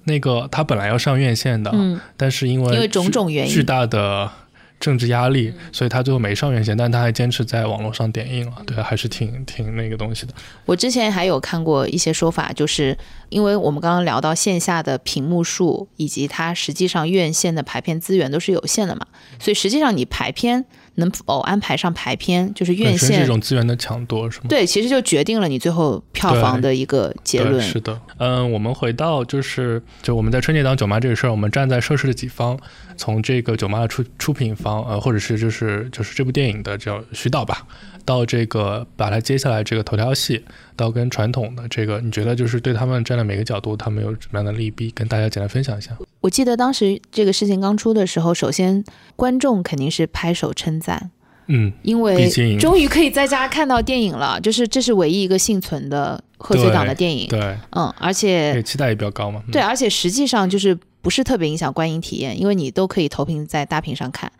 [0.04, 4.30] 那个他本来要上院线的，嗯，但是因为因为种种原因，巨大的。
[4.78, 10.34] 政治压力，所以他最后没上院线，但他还坚持在网络上点映了，对，还是挺挺那个东西的。
[10.64, 12.96] 我之前还有看过一些说法，就是
[13.30, 19.06] 因为我们刚刚聊到线下的屏幕数以及它实际上院线的排片资源都是有限的嘛，
[19.38, 20.64] 所以实际上你排片。
[20.96, 24.46] 能否安排上排片，就是院线这种资源的抢夺是吗？
[24.48, 27.62] 对，其实就决定了你最后票房的一个结论。
[27.62, 32.58] 是的，嗯，我们回到就是就我们在春节档九妈这个事儿，我们站在涉事的几方，
[32.96, 37.66] 从这个九妈的出出品方，呃，或者是就是就是这部电影的叫徐导吧。
[38.04, 40.40] 到这个把它接下来这个头条戏，
[40.76, 45.90] 到跟传统的这个，你觉得就是对他们站在每个角度，他们有什么样的利弊，跟大家简单分享一下。
[46.26, 48.82] 我记得当时这个事情刚出的时候，首先
[49.14, 51.12] 观众肯定是拍手称赞，
[51.46, 64.30] 嗯，因为终于可以在家看到电影了，就是这是唯一一个幸存的贺岁档的电影，对，嗯，而且期待也比较高嘛，对，而且实际上就是不是特别影响观影体验，因为你都可以投屏在大屏上看。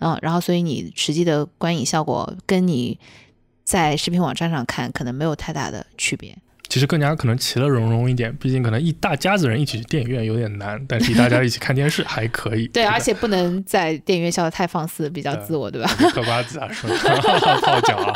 [0.00, 2.98] 嗯，然后所以你实际的观影效果跟你
[3.62, 6.36] 在视频网站上看可能没有太大的区别。
[6.68, 12.66] 其实更加可能其乐融融一点，毕竟可能一大家子人一起去电影院有点难，但是大家一起看电视还可以。
[12.74, 15.88] 对，而且不能在电影院笑得太放肆，比较自我，对吧？
[16.12, 16.90] 嗑瓜子啊，说
[17.60, 18.14] 泡脚啊。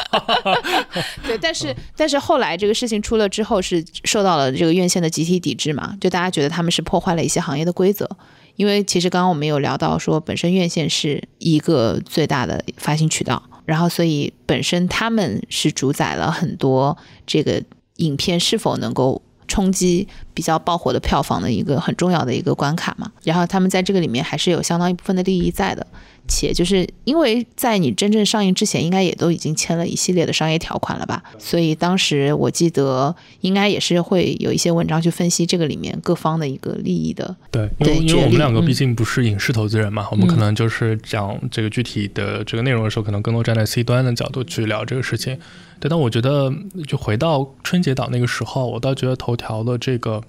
[1.26, 5.96] 对，但是但是后来这个事情出了之后，是受到了这个院线的集体抵制嘛？
[6.00, 8.08] 就大家觉得他们是破坏了一些行业的规则。
[8.56, 17.62] 因为其实刚刚我们有聊到说，本身院线是一个最大的发行渠道，然后所以本身他们是主宰了很多这个
[18.00, 25.86] 影片是否能够冲击比较爆火的票房的一个很重要的一个关卡嘛，然后他们在这个里面还是有相当一部分的利益在的。
[26.30, 31.22] 且就是因为在你真正上映之前，应该也都已经签了一系列的商业条款了吧？
[31.38, 37.36] 所以当时我记得应该也是会有一些文章去分析这个里面各方的一个利益的。
[37.50, 45.36] 对，因为因为我们两个毕竟不是影视投资人嘛，我们可能就是讲这个具体的这个内容的时候，可能更多站在 C 端的角度去聊这个事情。
[45.80, 46.52] 对，但我觉得
[46.86, 50.22] 就回到春节档那个时候，我倒觉得头条的这个。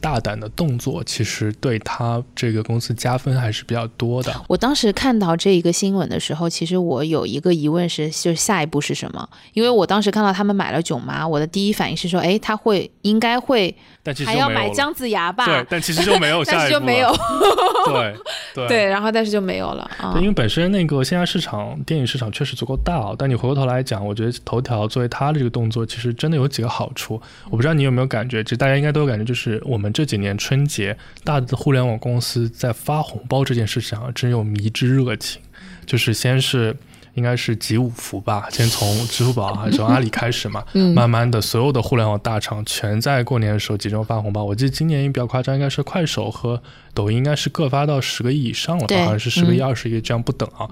[0.00, 4.32] 大胆的动作其实对他这个公司加分还是比较多的。
[4.48, 9.28] 我当时看到这一个新闻的时候，其实我有一个疑问是，就是下一步是什么？
[9.52, 13.74] 因为我当时看到他们买了囧妈，我的第一反应是说，哎，他会应该会。
[14.24, 15.44] 还要买姜子牙吧？
[15.44, 17.10] 对，但其实就没有， 但是就没有。
[17.86, 18.14] 对
[18.54, 20.14] 对对，然后但是就没有了啊。
[20.16, 27.20] 因为本身那个线下市场电影市场确实足够大，但你回过头来讲，我觉得头条作为它的这个动作，其实真的有几个好处。
[27.50, 35.40] 我不知道你有没有感觉，其实大家应该都有感觉，就是我们这几年春节，大的互联网公司在发红包这件事上真有迷之热情，
[35.84, 36.76] 就是先是。
[37.16, 44.44] 应该是集五福吧，先从支付宝还是 从阿里开始嘛，慢慢的所有的互联网大厂全在过年的时候集中发红包。
[44.44, 46.62] 我记得今年比较夸张，应该是快手和
[46.94, 50.70] 抖音应该是各发到十个亿以上了吧，好像是十个亿、二十亿这样不等啊，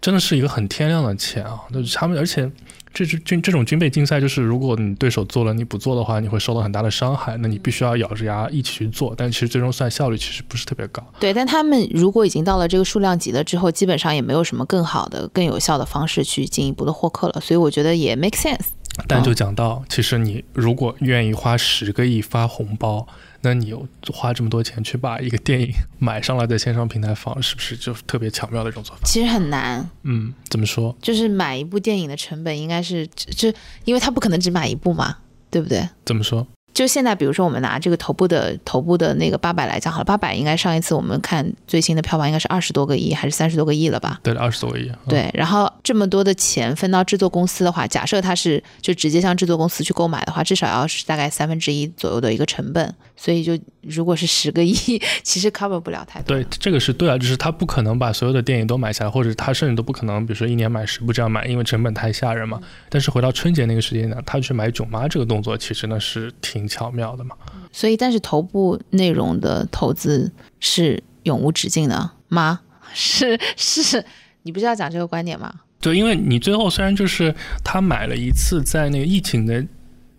[0.00, 2.50] 真的是一个很天量的钱啊，那他们而且。
[2.92, 7.36] 这是军这种军备竞赛，就是如果你对手做了，你不做的话，你会受到很大的伤害。
[7.38, 11.04] 那你必须要咬着牙一起去做，但其实最终算效率其实不是特别高。
[11.20, 17.40] 对，但他们如果已经到了这个数量级了之后，基本上也没有什么更好的、更有效的方式去进一步的获客了。
[17.40, 18.66] 所以我觉得也 make sense。
[19.06, 23.06] 但就讲到，其实你如果愿意花十个亿发红包。
[23.42, 29.02] 那你又花这么多钱去把一个电影买上来，在线上平台放，是不是就特别巧妙的一种做法？
[29.04, 29.88] 其实很难。
[30.02, 30.94] 嗯，怎么说？
[31.00, 33.52] 就是买一部电影的成本应该是，就
[33.84, 35.16] 因为它不可能只买一部嘛，
[35.50, 35.88] 对不对？
[36.04, 36.46] 怎么说？
[36.72, 44.20] 就现在，比如说我们拿这个头部的头部的那个八百来讲好了，八百应该上一次我们看最新的票房应该是二十多个亿还是三十多个亿了吧？
[44.22, 44.90] 对，二十多个亿。
[45.08, 52.94] 对，然后这么多的钱分到制作公司的话，假设它是就直接向制作公司去购买的话，至少要是大概三分之一左右的一个成本。
[53.22, 53.52] 所以就
[53.82, 54.72] 如果是十个亿，
[55.22, 56.34] 其实 cover 不了太多。
[56.34, 62.58] 对，这个是对啊，就是他不可能把所有的电影都买下来，或者他甚至都不可能，比如说一年买十部这样买，因为成本太吓人嘛。
[62.88, 67.36] 但是回到春节那个时间呢，他去买囧妈这个动作，其实呢是挺巧妙的嘛。
[67.70, 72.60] 所以，但是头部内容的投资是永无止境的吗？
[72.94, 74.02] 是是，
[74.44, 75.52] 你不是要讲这个观点吗？
[75.78, 79.62] 对，因为你最后虽然就是他买了一次在那个疫情的。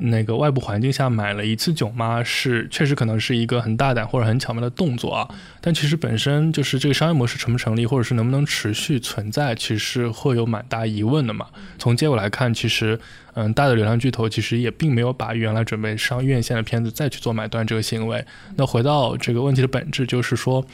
[0.04, 5.30] 那个外部环境下买了一次囧妈是确实可能是一个很大胆或者很巧妙的动作啊，
[5.62, 11.48] 但其实本身就是这个商业模式成不成立，或者是能不能持续存在，其实会有蛮大疑问的嘛。
[11.78, 13.00] 从结果来看，其实
[13.34, 18.26] 嗯，大的流量巨头其实也并没有把原来准备上院线的片子再去做买断这个行为。
[18.56, 20.66] 那回到这个问题的本质，就是说，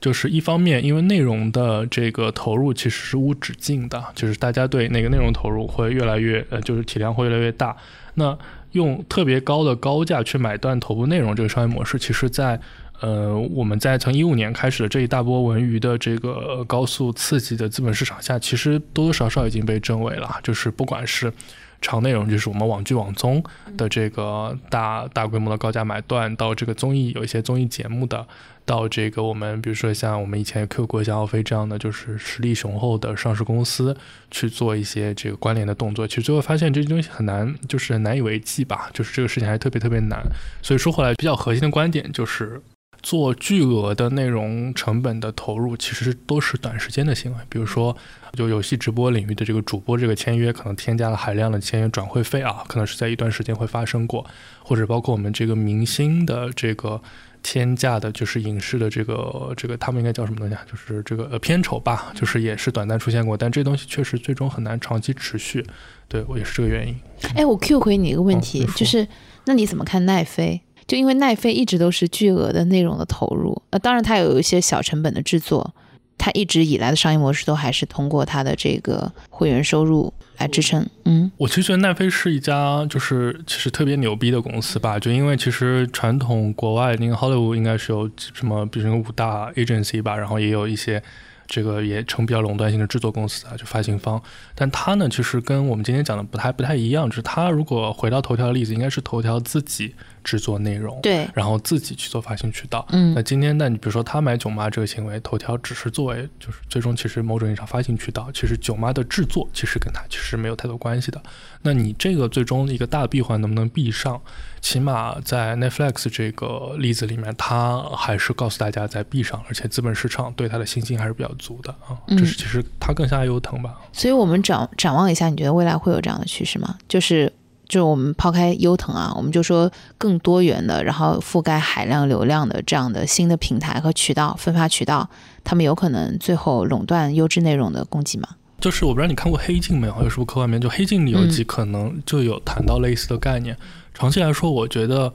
[0.00, 7.76] 就是一方面因为内容的这个投入其实是无止境的，就是大家对那个内容投入会越来越呃，就是体量会越来越大。
[8.14, 8.36] 那
[8.72, 12.60] 用特别高的高价去买断头部内容这个商业模式，其实，在
[13.00, 20.38] 呃我们在从一五年开始的这一大波文娱的这个高速刺激的资本市场下，其实多多少少已经被证伪了。
[20.42, 21.32] 就是不管是
[21.80, 23.42] 长内容，就是我们网剧网综
[23.76, 28.26] 的这个大大规模的高价买断，到这个综艺有一些综艺节目的。
[28.64, 33.96] 到这个我们比如说像我们以前也 Q 过像奥飞这样的，就是实力雄厚的上市公司
[34.30, 40.22] 去做一些这个关联的动作，其实最后发现这些东西很难，就是难以为继吧，就是这个事情还特别特别难。
[40.62, 42.60] 所以说回来比较核心的观点就是，
[43.02, 47.38] 做巨额的内容成本的投入，其实都是短时间的行为。
[47.48, 47.96] 比如说，
[48.32, 54.24] 就游戏直播领域的这个主播这个签约，可能添加了海量的签约转会费啊，可能是在一段时间会发生过，
[54.62, 57.00] 或者包括我们这个明星的这个。
[57.44, 60.62] 天价的，就是影视的这个这个，他们应该叫什么东西啊？
[60.70, 65.66] 就是这个呃片酬吧，就是也是短暂出现过，但这东西确实最终很难长期持续。
[66.06, 66.94] 对我也是这个原因。
[67.34, 69.08] 哎，我 Q 回你一个问题，就是
[69.46, 70.60] 那你怎么看奈飞？
[70.92, 75.74] 就因为奈飞一直都是巨额的内容的投入，呃，当然它有一些小成本的制作，
[76.18, 80.12] 它一直以来的商业模式都还是通过它的这个会员收入。
[80.36, 91.02] 来支撑，嗯，我其实觉得奈飞是一家就是其实特别牛逼的公司吧，就因为其实传统国外那个 Hollywood 应该是有什么，比如说五大 agency 吧，然后也有一些。
[91.48, 94.22] 这个也成比较垄断性的制作公司啊，就发行方，
[94.54, 102.86] 但它呢，其实跟我们今天讲的不太不太一样，就是它如果回到头条的例子，应该是头条自己制作内容，对，然后自己去做发行渠道。
[102.90, 111.22] 嗯，那今天那，你比如说他买囧妈这个行为，头条只是作为就是最终其实某种意义上发行渠道，其实囧妈的制作其实跟他其实没有太多关系的。
[111.62, 114.20] 那你这个最终一个大闭环能不能闭上？
[114.60, 121.98] 起码在 Netflix 这个例子里面，它还是告诉大家在闭上，而且资本市场对它的信心还是比较足的啊。
[122.06, 123.74] 这是其实它更像优腾吧。
[123.92, 126.78] 所以我们展展望一下，你觉得未来会有这样的趋势吗？
[126.88, 127.32] 就是
[127.72, 135.08] 就是我们抛开优腾啊，我们就说更多元的，然后覆盖海量流量的这样的新的平台和渠道分发渠道，
[135.42, 138.28] 他们有可能最后垄断优质内容的供给吗？
[138.60, 140.60] 就是我不知道你看过《黑镜》没有，有什么科幻片？
[140.60, 143.56] 就《黑镜》里有集可能就有谈到类似的概念。
[143.94, 145.10] 长期来说，我觉得，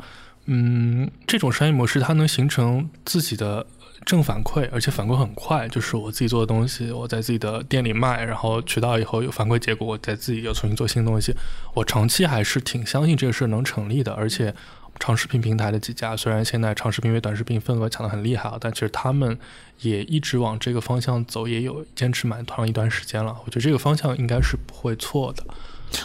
[0.48, 3.68] 嗯，这种商业模式它能形成自己的
[4.06, 5.68] 正反馈，而且反馈很快。
[5.70, 11.34] 就是我自己做的东西，我在自己的店里卖，然后渠道以后有反馈结果，我再自己又重新做新东西。
[11.74, 14.14] 我长期还是挺相信这个事能成立的。
[14.14, 14.54] 而且，
[15.00, 19.38] 长视频平台的几家，虽然现在长视频为短视频份额抢得很厉害啊，但其实他们
[19.82, 23.36] 也一直往这个方向走，也有坚持蛮长一段时间了。
[23.46, 25.44] 我觉得这个方向应该是不会错的。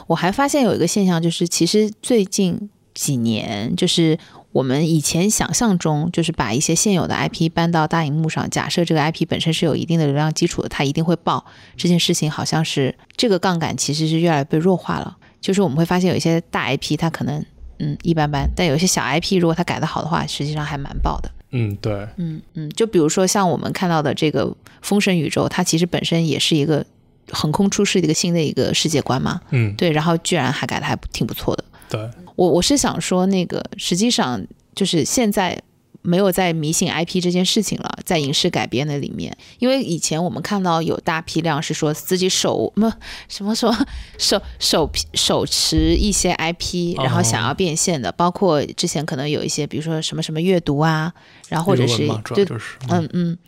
[0.07, 4.19] 我还发现有一个现象，就是其实最近几年，就是
[4.53, 11.45] 我们以前想象中，就是把一些现有的 IP 搬到大荧幕上，假设这个 IP 本身是有一定的流量基础的，它一定会爆。
[11.77, 15.17] 这件事情好像是这个杠杆其实是越来越被弱化了。
[15.41, 17.45] 就是我们会发现有一些大 IP 它可能
[17.79, 21.31] 嗯一般般，但有一些小 IP 如果它改得好的话，实际上还蛮爆的。
[21.51, 24.47] 嗯，对，嗯嗯，就比如说像我们看到的这个
[24.83, 26.85] 《封神宇宙》，它其实本身也是一个。
[27.31, 31.65] 横空出世的一个新的一个世界观嘛，嗯，对，然后居然还改的还挺不错的。
[31.93, 32.11] 对。
[32.37, 34.43] 我我是想说，那个实际上
[34.75, 35.61] 就是现在
[36.01, 42.93] 没有在迷信 IP 这件事情了，在影视改编的里面，因为以前我们看到有大批量是说自己手么
[43.29, 43.87] 什么什么
[44.19, 51.13] 手手手持一些 IP，然后想要变现的，包括之前可能有一些，比如说什么什么阅读啊，
[51.49, 52.47] 然后或者是对，
[52.89, 53.09] 嗯。
[53.13, 53.39] 嗯。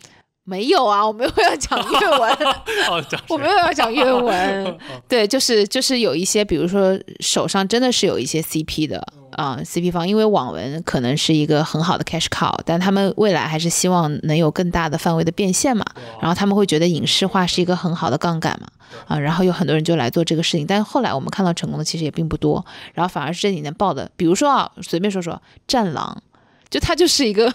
[0.47, 2.37] 没有啊，我没有要讲粤文，
[3.27, 4.77] 我没有要讲粤文。
[5.07, 15.83] 对，就是就是有一些，比如说手上真的是有一些 CP 的啊，CP 方，因为网文可能是一个很好的 cash cow，但他们未来还是希望能有更大的范围的变现嘛。
[16.21, 18.67] 然后他们会觉得影视化是一个很好的杠杆嘛，
[19.07, 20.67] 啊，然后有很多人就来做这个事情。
[20.67, 25.33] 但是后来我们看到成功的其实也并不多，然后反而是这几年爆的，比如说啊，随便说说
[25.67, 26.21] 《战狼》，
[26.69, 27.51] 就它就是一个。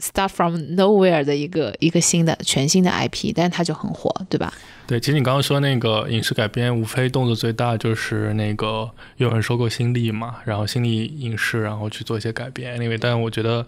[0.00, 4.52] Start from nowhere 的一个一个新的全新的 IP，但是它就很火，对吧？
[4.86, 12.80] 对，其实你刚刚说那个影视改编，无非动作最大就是那个有人收购新力嘛，然后新力影视，然后去做一些改编。
[12.80, 13.64] 因为，但我觉得，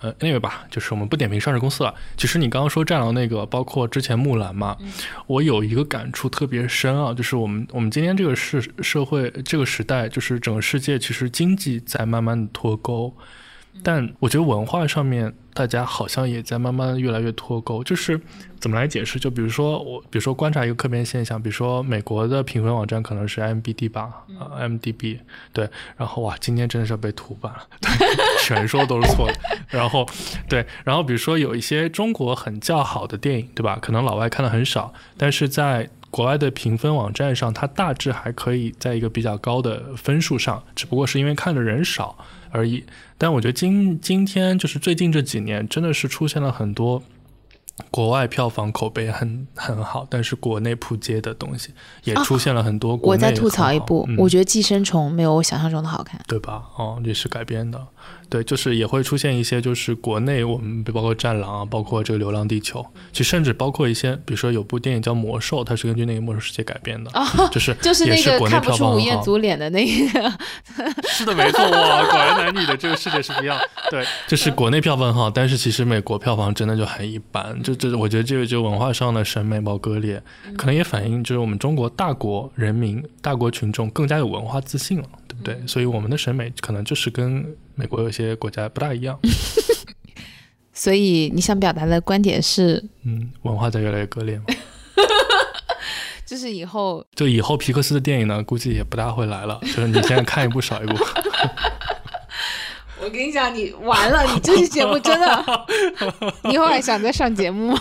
[0.00, 1.94] 呃，anyway 吧，就是我们不点评上市公司了。
[2.16, 4.76] 其实你刚刚说战狼那个，包括之前木兰嘛，
[5.26, 13.14] 我有一个感触特别深啊，就是我们我们今天这个世社会这个时代，就是整个世界其实经济在慢慢的脱钩，
[13.82, 18.18] 但我觉得文化上面大家好像也在慢慢越来越脱钩，就是
[18.58, 19.18] 怎么来解释？
[19.18, 25.18] 就比如说我，比如说观察一个客观现象，比如说美国的评分网站可能是 MBD 吧，啊 MDB
[25.52, 27.90] 对，然后哇，今天真的是被屠板了，对，
[28.44, 29.34] 全说都是错的。
[29.68, 30.06] 然后
[30.48, 33.78] 对，然后比如说有一些中国很较好的电影，对吧？
[33.80, 42.16] 可能老外看的很少，但是在国外的评分网站上，它大致还可以在一个比较高的分数上，只不过是因为看的人少
[42.54, 42.84] 而已。
[43.18, 47.02] 但我觉得今今天就是最近这几年，真的是出现了很多
[47.90, 51.72] 国外票房口碑很很好，但是国内扑街的东西，
[52.04, 56.20] 也出现了很多国内我再吐槽一部，嗯我觉得《寄生虫》没有我想象中的好看。
[56.28, 56.62] 对吧？
[56.76, 57.84] 哦，也是改编的，
[58.28, 62.80] 对，就是也会出现一些，就是国内我们包括《战狼》啊，包括这个《流浪地球》，
[63.12, 67.10] 其实甚至包括一些，比如说有部电影叫《魔兽》，它是根据那个《魔兽世界》改编的，
[67.52, 69.20] 就是就是那个也是国内看不出吴彦。
[69.22, 70.32] 祖脸的那个，
[71.08, 73.58] 是的，没错，哇，果然男女的这个世界是不一样。
[73.90, 77.62] 对，就是国内票房很好，但是其实美国票房真的就很一般。
[77.62, 80.20] 就这，我觉得这个就文化上的审美包割裂，
[80.56, 85.04] 可能也反映就是我们中国大国人民、大国群众更加有文化自信了，
[85.44, 85.60] 对？
[85.66, 89.18] 所以我们的审美可能就是跟美国有些国家不大一样。
[90.72, 94.44] 所以你想表达的观点是，嗯，文化在越来越割裂吗。
[96.26, 99.60] 就是以后就以后皮克斯的电影呢，估计也不大会来了。
[99.62, 100.96] 就是你现在看一部少一部。
[103.00, 105.66] 我跟你讲，你完了，你这期节目真的，
[106.44, 107.78] 你以后还想再上节目吗？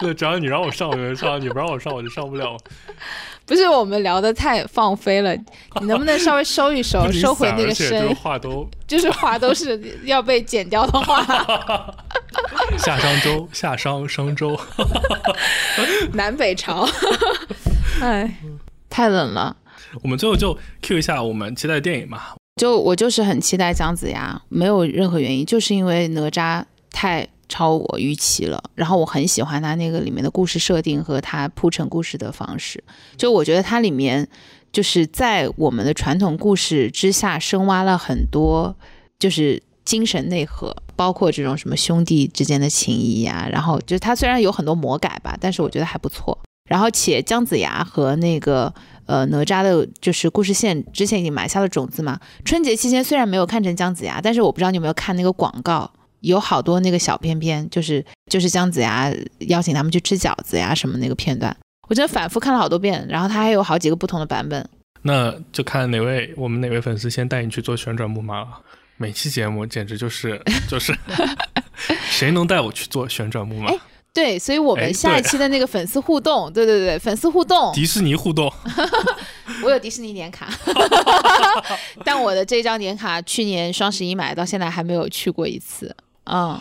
[0.00, 2.56] 对，只要你让我上，我就上；你不让我上，我就上不了。
[3.46, 5.34] 不是我们聊的太放飞了，
[5.80, 8.14] 你能不能稍微收一收，收回那个声？
[8.16, 11.22] 话都 就是话都是要被剪掉的话，
[12.78, 14.58] 夏商周，夏商商周。
[16.12, 16.88] 南北朝，
[18.02, 18.36] 哎，
[18.90, 19.56] 太冷了。
[20.02, 22.22] 我们最后就 Q 一下我们期待的电影嘛。
[22.56, 28.62] 就我就是很期待姜子牙，没有任何原因，就是因为哪吒太超我预期了。
[28.74, 32.82] 然后我很喜欢他那个里面的故事设定和他铺陈故事的方式。
[33.16, 34.28] 就我觉得它里面
[34.72, 38.76] 就是在我们的传统故事之下深挖了很多，
[39.18, 46.36] 就是精神内核，包括这种什么兄弟之间的情谊呀、然后就是它虽然有很多魔改吧，但是我觉得还不错。
[46.68, 48.74] 然后且姜子牙和那个
[49.06, 52.18] 呃哪吒的，就是故事线之前已经埋下了种子嘛。
[52.44, 55.88] 春节期间虽然没有看成姜子牙，但是我不知道你有没有看那个广告，
[56.26, 59.12] 有好多那个小片片，就是就是姜子牙
[59.48, 61.56] 邀请他们去吃饺子呀什么那个片段，
[61.88, 63.06] 我真的反复看了好多遍。
[63.08, 64.68] 然后它还有好几个不同的版本。
[65.02, 68.48] 那就看哪位我们哪位粉丝先带你去做旋转木马了。
[68.96, 70.92] 每期节目简直就是就是，
[72.10, 73.70] 谁能带我去做旋转木马？
[73.70, 73.78] 哎
[74.12, 78.50] 对，所以我哎们下一期的那个粉丝互动，对对对，粉丝互动，迪士尼互动，
[79.62, 80.48] 我有迪士尼年卡，
[82.02, 85.94] 但我的这张年卡去年双十一买到现在还没有去过一次。
[86.26, 86.60] 嗯，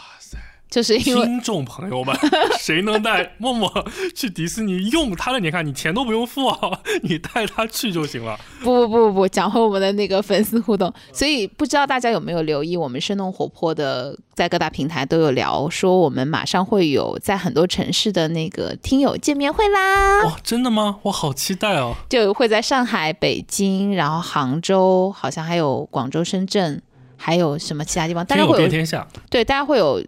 [0.69, 2.15] 就是因为听众朋友们，
[2.59, 3.71] 谁能带默默
[4.15, 5.61] 去迪士尼用他的年卡？
[5.61, 8.37] 你钱都不用付啊， 你带他去就行了。
[8.61, 20.97] 不不不不，讲回我们的那个粉丝互动，所以不知道大家有没有留意，我们生动活泼的在各大平台都有聊，说我们马上会有在很多城市的那个听友见面会啦，哇，真的吗？
[21.03, 21.93] 我好期待哦！
[22.09, 26.81] 就会在上海、北京，然后杭州，好像还有广州、深圳，
[27.25, 29.99] 还有什么其他地方，大家会有天下，对，大家会有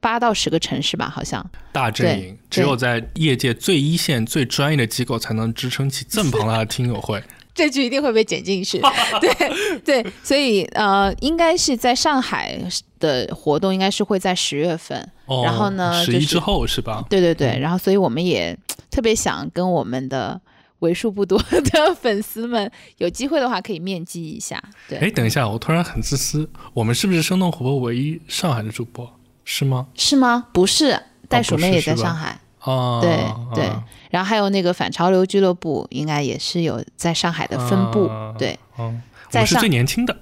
[0.00, 1.48] 八到十个城市吧，好像。
[1.70, 7.22] 大阵营，只有在业界最一线、最专业的机构才能支撑起这么庞大的听友会。
[7.54, 8.80] 这句一定会被剪进去，
[9.22, 12.58] 对对，所以呃，应该是在上海
[12.98, 17.04] 的活动，应该是会在十月份，哦，然后呢十一之后是吧？
[17.08, 18.58] 对对对，然后所以我们也
[18.90, 20.40] 特别想跟我们的
[20.80, 29.10] 为数不多 的粉丝们有机会的话可以面基一下，对，哎，等一下，我突然很自私，我们是不是生动活泼唯一上海的主播？
[29.44, 29.86] 是吗？
[29.94, 30.46] 是吗？
[30.52, 33.10] 不是，袋鼠妹也在上海，哦，对
[33.54, 40.16] 对啊，然后还有那个反潮流俱乐部，应该也是有在上海的分部，啊对，嗯，我在上是最年轻的。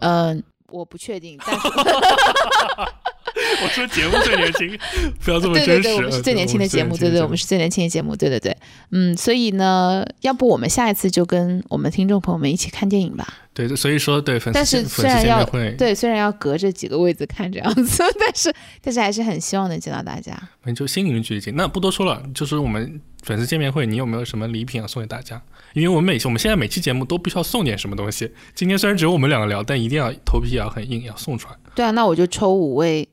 [0.00, 1.68] 嗯、我不确定，但是
[3.62, 4.78] 我说节目最年轻，
[5.24, 5.96] 不要这么对对对，真实。
[5.96, 8.56] 我们是最年轻的节目，对对，我们是是最年轻的节目，对对对，
[8.90, 13.26] 嗯，所以呢，要不我们下一次就跟我们听众朋友们一起看电影吧？
[13.52, 15.44] 对，所以说对粉丝但是虽然要
[15.76, 20.36] 对，虽然要隔着几个位子看这样子， 但是但是还是很希望能见到大家。
[20.64, 21.54] 嗯就心灵距离近。
[21.56, 25.42] 那不多说了，就是我们粉丝见面会，你有没有什么礼品要送给大家？
[25.72, 28.30] 因为我们每期我们现在每期节目都必须要送点什么东西。
[28.54, 31.56] 今天虽然只有我们两个聊，但一定要头皮也要很硬，要送出来。
[31.74, 33.08] 对啊，那我就抽五位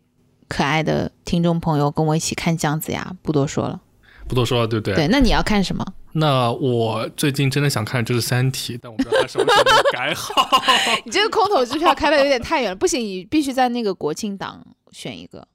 [0.48, 3.82] 可爱的听众朋友跟我一起看姜子牙，不多说了。
[4.28, 4.96] 不多说了，对不对？
[4.96, 5.86] 对，那你要看什么？
[6.14, 10.62] 那我最近真的想看的就是《三体》，但我不知道它什么时候能改好。
[11.06, 15.48] 你这个空头支票开的有点太远了，不行，你必须在那个国庆档选一个。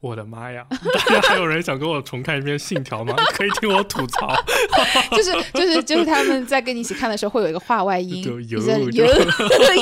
[0.00, 0.64] 我的妈呀！
[1.08, 3.14] 大家还有人想跟我重看一遍《信条》吗？
[3.34, 4.32] 可以听我吐槽。
[5.10, 8.60] 就是就是就是他们在跟你一起看的时候会有一个话外音， 又又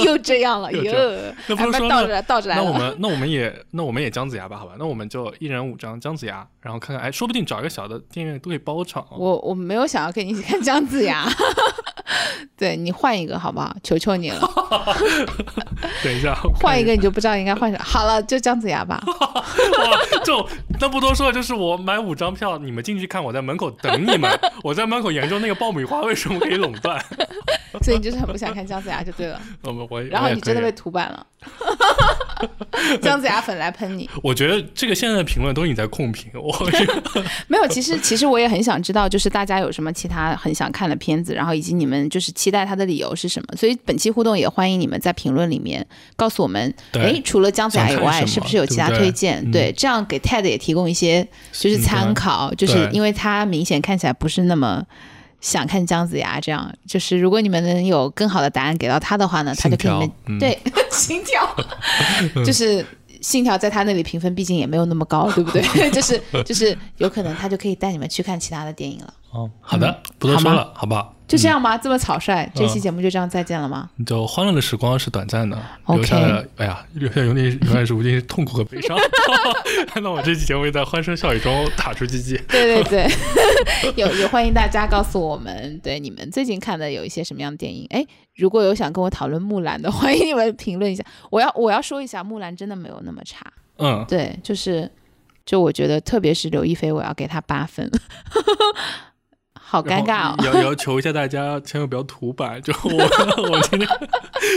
[0.04, 2.56] 又这样了， 又还是说倒着来倒着来。
[2.56, 4.74] 那我们那我们也那我们也姜子牙吧，好吧？
[4.78, 9.16] 那我们就一人五张姜子牙，然后看看，哎，说不定找一个小的电影院都可以包场哦。
[9.18, 11.26] 我我没有想要跟你一起看姜子牙，
[12.56, 13.74] 对你换一个好不好？
[13.82, 14.40] 求求你了，
[16.02, 17.84] 等 一下，换一个你就不知道应该换什么。
[17.84, 19.02] 好了，就姜子牙吧。
[19.06, 20.46] 哇，就
[20.80, 24.30] 那不多说了，就是我买五张票，你们进去看，我在门口等你们，
[24.62, 27.02] 我在门口研究那个爆米花为什么可以垄断。
[27.82, 29.40] 所以你就是很不想看姜子牙就对了。
[29.62, 31.26] 我们我然后你真的被涂版了，
[33.02, 34.08] 姜子牙粉来喷你。
[34.22, 36.52] 我觉得这个现在的评论都你在控评，我
[37.48, 43.56] 没有，其实其实我也很想知道，就是大家有什么其他很想看的片子，然后以及你们就是期待它的理由是什么。
[43.56, 49.42] 所以本期互动也欢迎你们在评论里面告诉我们，对哎，除了姜子牙以外，是不是有其他推荐？
[49.44, 54.84] 嗯对，这样给 TED 也提供一些就是参考，就是因为他明显看起来不是那么。
[55.44, 60.38] 想看姜子牙，这样就是如果你们能有更好的答案给到他的话呢，他就可以你们、
[60.90, 61.62] 信条 嗯对
[62.32, 62.84] 心跳，就是
[63.20, 65.62] 信条在他那里评分毕竟也没有那么高，对不对？
[65.92, 69.12] 就是就是有可能他就可以带你们去看其他的电影了。
[69.34, 71.12] 哦，好的，不多说了，好不好？
[71.26, 71.76] 就这样吧？
[71.76, 72.48] 这么草率？
[72.54, 73.90] 这期嗯节目就这样再见了吗？
[74.06, 78.96] 就欢乐的时光是短暂的，留下的哎呀，留下永远永远是无尽痛苦和悲伤。
[80.00, 82.36] 那我这期节目也在欢声笑语中打出鸡鸡。
[82.48, 83.10] 对对对，
[83.96, 87.86] 有有欢迎大家告诉我们，对你们最近看的有一些什么样的电影？
[87.90, 88.06] 哎，
[88.36, 91.02] 如果有想跟我讨论木兰的，欢迎你们评论一下。
[91.30, 93.44] 我要我要说一下，木兰真的没有那么差。
[93.78, 94.88] 嗯，对，就是
[95.46, 97.90] 就我觉得，特别是刘亦菲，我要给她八分。
[99.74, 100.36] 好尴尬哦！
[100.38, 102.62] 然后也要求一下大家，千万不要土版。
[102.62, 102.92] 就我，
[103.50, 103.88] 我今天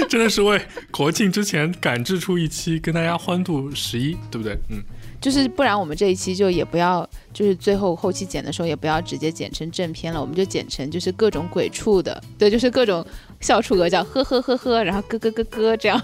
[0.07, 0.61] 真的是为
[0.91, 4.55] 国庆之前赶制出一期，跟大家欢度十一，对不对？
[4.70, 4.84] 嗯，
[5.20, 13.05] 就是不然我们这一期就也不要，就是最后后期剪的时候也不要直接剪成正片了，我们就剪成就是各种鬼畜的，对，就是各种
[13.39, 15.99] 笑出鹅叫，呵呵呵呵，然后咯咯咯咯 这样，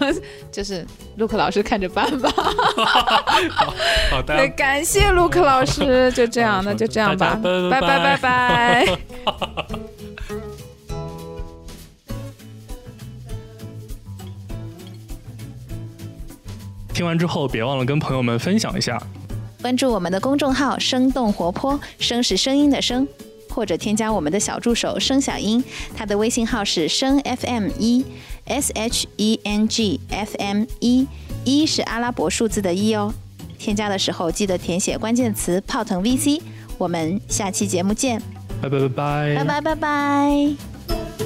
[0.50, 0.84] 就是
[1.16, 2.30] 陆克老师看着办吧。
[4.10, 8.86] 好，的对，感谢陆克老师，就这样，那就这样吧，拜拜拜拜
[16.94, 18.98] 听完之后，别忘了跟朋友们分享一下。
[19.60, 23.06] 关注我们的公众号“生动活泼”，“声”是声音的“声”，
[23.50, 25.62] 或者添加我们的小助手“声小英”，
[25.96, 28.04] 他的微信号是“声 FM 一
[28.44, 31.08] S H E N G F M 一
[31.44, 33.12] ”，“一”是阿拉伯数字的“一”哦。
[33.58, 36.40] 添加的时候记得填写关键词“泡腾 VC”。
[36.76, 38.20] 我们下期节目见，
[38.60, 41.23] 拜拜拜拜，拜拜拜拜。